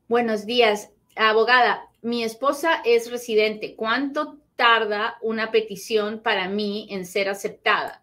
Buenos 0.08 0.46
días, 0.46 0.90
abogada. 1.14 1.88
Mi 2.02 2.24
esposa 2.24 2.82
es 2.84 3.08
residente. 3.08 3.76
¿Cuánto 3.76 4.38
tarda 4.56 5.16
una 5.22 5.52
petición 5.52 6.18
para 6.24 6.48
mí 6.48 6.88
en 6.90 7.06
ser 7.06 7.28
aceptada? 7.28 8.02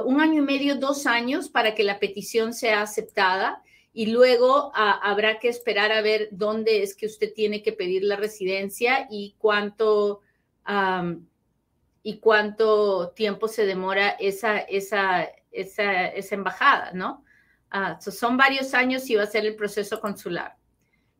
Un 0.00 0.20
año 0.20 0.42
y 0.42 0.46
medio, 0.46 0.76
dos 0.76 1.06
años 1.06 1.48
para 1.48 1.74
que 1.74 1.84
la 1.84 1.98
petición 1.98 2.54
sea 2.54 2.82
aceptada 2.82 3.62
y 3.92 4.06
luego 4.06 4.72
habrá 4.74 5.38
que 5.38 5.48
esperar 5.48 5.92
a 5.92 6.00
ver 6.00 6.28
dónde 6.30 6.82
es 6.82 6.96
que 6.96 7.06
usted 7.06 7.32
tiene 7.34 7.62
que 7.62 7.72
pedir 7.72 8.04
la 8.04 8.16
residencia 8.16 9.06
y 9.10 9.34
cuánto, 9.38 10.22
y 12.02 12.18
cuánto 12.18 13.10
tiempo 13.10 13.48
se 13.48 13.66
demora 13.66 14.08
esa, 14.10 14.58
esa, 14.58 15.28
esa, 15.50 16.34
embajada, 16.34 16.92
¿no? 16.94 17.24
Ah, 17.70 17.98
son 18.00 18.36
varios 18.36 18.74
años 18.74 19.08
y 19.10 19.14
va 19.14 19.24
a 19.24 19.26
ser 19.26 19.44
el 19.46 19.56
proceso 19.56 20.00
consular. 20.00 20.56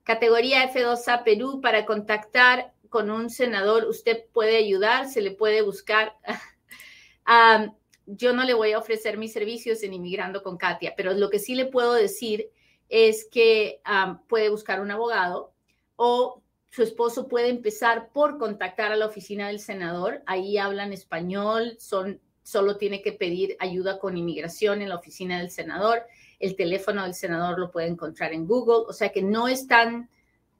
Categoría 0.02 0.70
F2A 0.72 1.24
Perú, 1.24 1.60
para 1.60 1.86
contactar 1.86 2.72
con 2.88 3.10
un 3.10 3.30
senador, 3.30 3.84
usted 3.84 4.24
puede 4.32 4.56
ayudar, 4.56 5.08
se 5.08 5.20
le 5.20 5.30
puede 5.30 5.62
buscar. 5.62 6.16
yo 8.06 8.32
no 8.32 8.44
le 8.44 8.54
voy 8.54 8.72
a 8.72 8.78
ofrecer 8.78 9.18
mis 9.18 9.32
servicios 9.32 9.82
en 9.82 9.94
Inmigrando 9.94 10.42
con 10.42 10.56
Katia, 10.56 10.94
pero 10.96 11.12
lo 11.14 11.30
que 11.30 11.38
sí 11.38 11.54
le 11.54 11.66
puedo 11.66 11.94
decir 11.94 12.50
es 12.88 13.26
que 13.30 13.80
puede 14.28 14.50
buscar 14.50 14.80
un 14.80 14.90
abogado 14.90 15.52
o 15.96 16.42
su 16.72 16.82
esposo 16.82 17.28
puede 17.28 17.48
empezar 17.48 18.10
por 18.12 18.38
contactar 18.38 18.92
a 18.92 18.96
la 18.96 19.06
oficina 19.06 19.48
del 19.48 19.60
senador. 19.60 20.22
Ahí 20.24 20.56
hablan 20.56 20.94
español, 20.94 21.76
son, 21.78 22.18
solo 22.42 22.78
tiene 22.78 23.02
que 23.02 23.12
pedir 23.12 23.56
ayuda 23.60 23.98
con 23.98 24.16
inmigración 24.16 24.80
en 24.80 24.88
la 24.88 24.96
oficina 24.96 25.38
del 25.38 25.50
senador. 25.50 26.02
El 26.40 26.56
teléfono 26.56 27.02
del 27.02 27.12
senador 27.12 27.58
lo 27.58 27.70
puede 27.70 27.88
encontrar 27.88 28.32
en 28.32 28.46
Google. 28.46 28.86
O 28.88 28.92
sea 28.94 29.10
que 29.10 29.20
no 29.20 29.48
es 29.48 29.66
tan, 29.66 30.08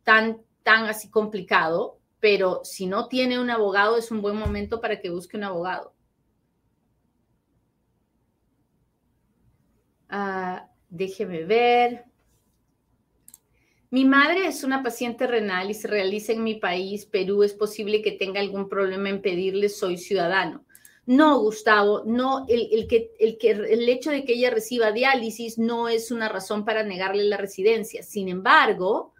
tan, 0.05 0.43
tan 0.63 0.85
así 0.85 1.09
complicado, 1.09 1.99
pero 2.21 2.61
si 2.63 2.87
no 2.87 3.09
tiene 3.09 3.41
un 3.41 3.49
abogado 3.49 3.97
es 3.97 4.11
un 4.11 4.21
buen 4.21 4.37
momento 4.37 4.83
para 4.83 5.01
que 5.01 5.09
busque 5.09 5.39
un 5.39 5.45
abogado. 5.45 5.95
Ah, 10.15 10.69
déjeme 10.91 11.45
ver. 11.45 12.05
Mi 13.89 14.05
madre 14.05 14.47
es 14.47 14.63
una 14.63 14.83
paciente 14.83 15.27
renal 15.27 15.71
y 15.71 15.75
se 15.75 15.89
realiza 15.89 16.33
en 16.33 16.45
mi 16.45 16.57
país, 16.57 17.07
Perú. 17.07 17.43
Es 17.43 17.55
posible 17.55 18.03
que 18.03 18.13
tenga 18.13 18.39
algún 18.39 18.69
problema 18.69 19.09
en 19.09 19.23
pedirle 19.23 19.71
soy 19.71 19.97
ciudadano. 19.97 20.67
No, 21.07 21.41
Gustavo, 21.41 22.03
no, 22.05 22.45
el, 22.47 22.87
que, 22.89 23.11
el, 23.19 23.39
que, 23.39 23.53
el 23.53 23.89
hecho 23.89 24.11
de 24.11 24.25
que 24.27 24.35
ella 24.35 24.51
reciba 24.51 24.93
diálisis 24.93 25.57
no 25.57 25.89
es 25.89 26.11
una 26.11 26.29
razón 26.29 26.67
para 26.67 26.83
negarle 26.83 27.25
la 27.25 27.39
residencia. 27.39 28.03
Sin 28.03 28.29
embargo, 28.29 29.15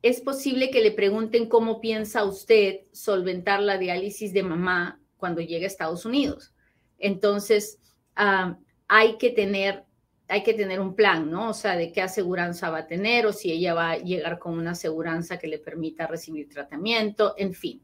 es 0.00 0.20
posible 0.22 0.70
que 0.70 0.80
le 0.80 0.92
pregunten 0.92 1.46
cómo 1.46 1.82
piensa 1.82 2.24
usted 2.24 2.86
solventar 2.92 3.60
la 3.60 3.76
diálisis 3.76 4.32
de 4.32 4.42
mamá 4.42 4.98
cuando 5.18 5.42
llegue 5.42 5.64
a 5.64 5.68
Estados 5.68 6.06
Unidos. 6.06 6.54
Entonces, 6.98 7.78
hay 8.14 9.18
que 9.18 9.30
tener 9.30 9.86
hay 10.28 10.42
que 10.42 10.54
tener 10.54 10.80
un 10.80 10.94
plan, 10.94 11.30
¿no? 11.30 11.50
O 11.50 11.54
sea, 11.54 11.76
de 11.76 11.92
qué 11.92 12.02
aseguranza 12.02 12.70
va 12.70 12.78
a 12.78 12.86
tener 12.86 13.26
o 13.26 13.32
si 13.32 13.52
ella 13.52 13.74
va 13.74 13.92
a 13.92 13.98
llegar 13.98 14.38
con 14.38 14.58
una 14.58 14.72
aseguranza 14.72 15.38
que 15.38 15.46
le 15.46 15.58
permita 15.58 16.06
recibir 16.06 16.48
tratamiento, 16.48 17.34
en 17.36 17.54
fin. 17.54 17.80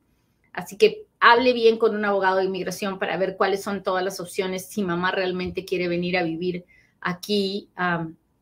Así 0.53 0.77
que 0.77 1.07
hable 1.20 1.53
bien 1.53 1.79
con 1.79 1.94
un 1.94 2.05
abogado 2.05 2.38
de 2.38 2.44
inmigración 2.44 2.98
para 2.98 3.16
ver 3.16 3.37
cuáles 3.37 3.62
son 3.62 3.83
todas 3.83 4.05
las 4.05 4.18
opciones, 4.18 4.66
si 4.66 4.83
mamá 4.83 5.12
realmente 5.12 5.64
quiere 5.64 5.88
venir 5.88 6.18
a 6.18 6.25
vivir 6.25 6.64
aquí. 7.01 7.68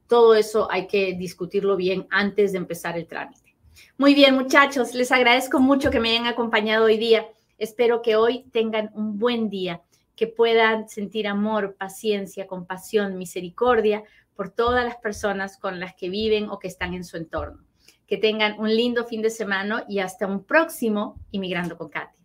todo 0.07 0.35
eso 0.35 0.69
hay 0.71 0.87
que 0.89 1.15
discutirlo 1.15 1.77
bien 1.77 2.07
antes 2.11 2.53
de 2.53 2.59
empezar 2.59 2.99
el 2.99 3.07
trámite. 3.07 3.55
Muy 3.97 4.15
bien, 4.15 4.35
muchachos, 4.35 4.93
les 4.95 5.13
agradezco 5.13 5.61
mucho 5.61 5.91
que 5.91 6.01
me 6.01 6.11
hayan 6.11 6.27
acompañado 6.27 6.87
hoy 6.87 6.97
día. 6.97 7.29
Espero 7.59 8.03
que 8.03 8.17
hoy 8.17 8.45
tengan 8.51 8.91
un 8.95 9.19
buen 9.19 9.51
día 9.51 9.83
que 10.21 10.27
puedan 10.27 10.87
sentir 10.87 11.27
amor, 11.27 11.77
paciencia, 11.79 12.47
compasión, 12.47 13.17
misericordia 13.17 14.05
por 14.35 14.51
todas 14.51 14.85
las 14.85 14.97
personas 14.97 15.57
con 15.57 15.81
las 15.81 15.95
que 15.95 16.11
viven 16.11 16.51
o 16.51 16.59
que 16.59 16.69
están 16.69 16.93
en 16.93 17.05
su 17.05 17.17
entorno. 17.17 17.65
Que 18.07 18.19
tengan 18.19 18.61
un 18.61 18.69
lindo 18.69 19.07
fin 19.07 19.23
de 19.23 19.31
semana 19.31 19.87
y 19.89 20.01
hasta 20.01 20.27
un 20.27 20.45
próximo 20.45 21.19
Inmigrando 21.31 21.79
con 21.79 21.89
Katy. 21.89 22.20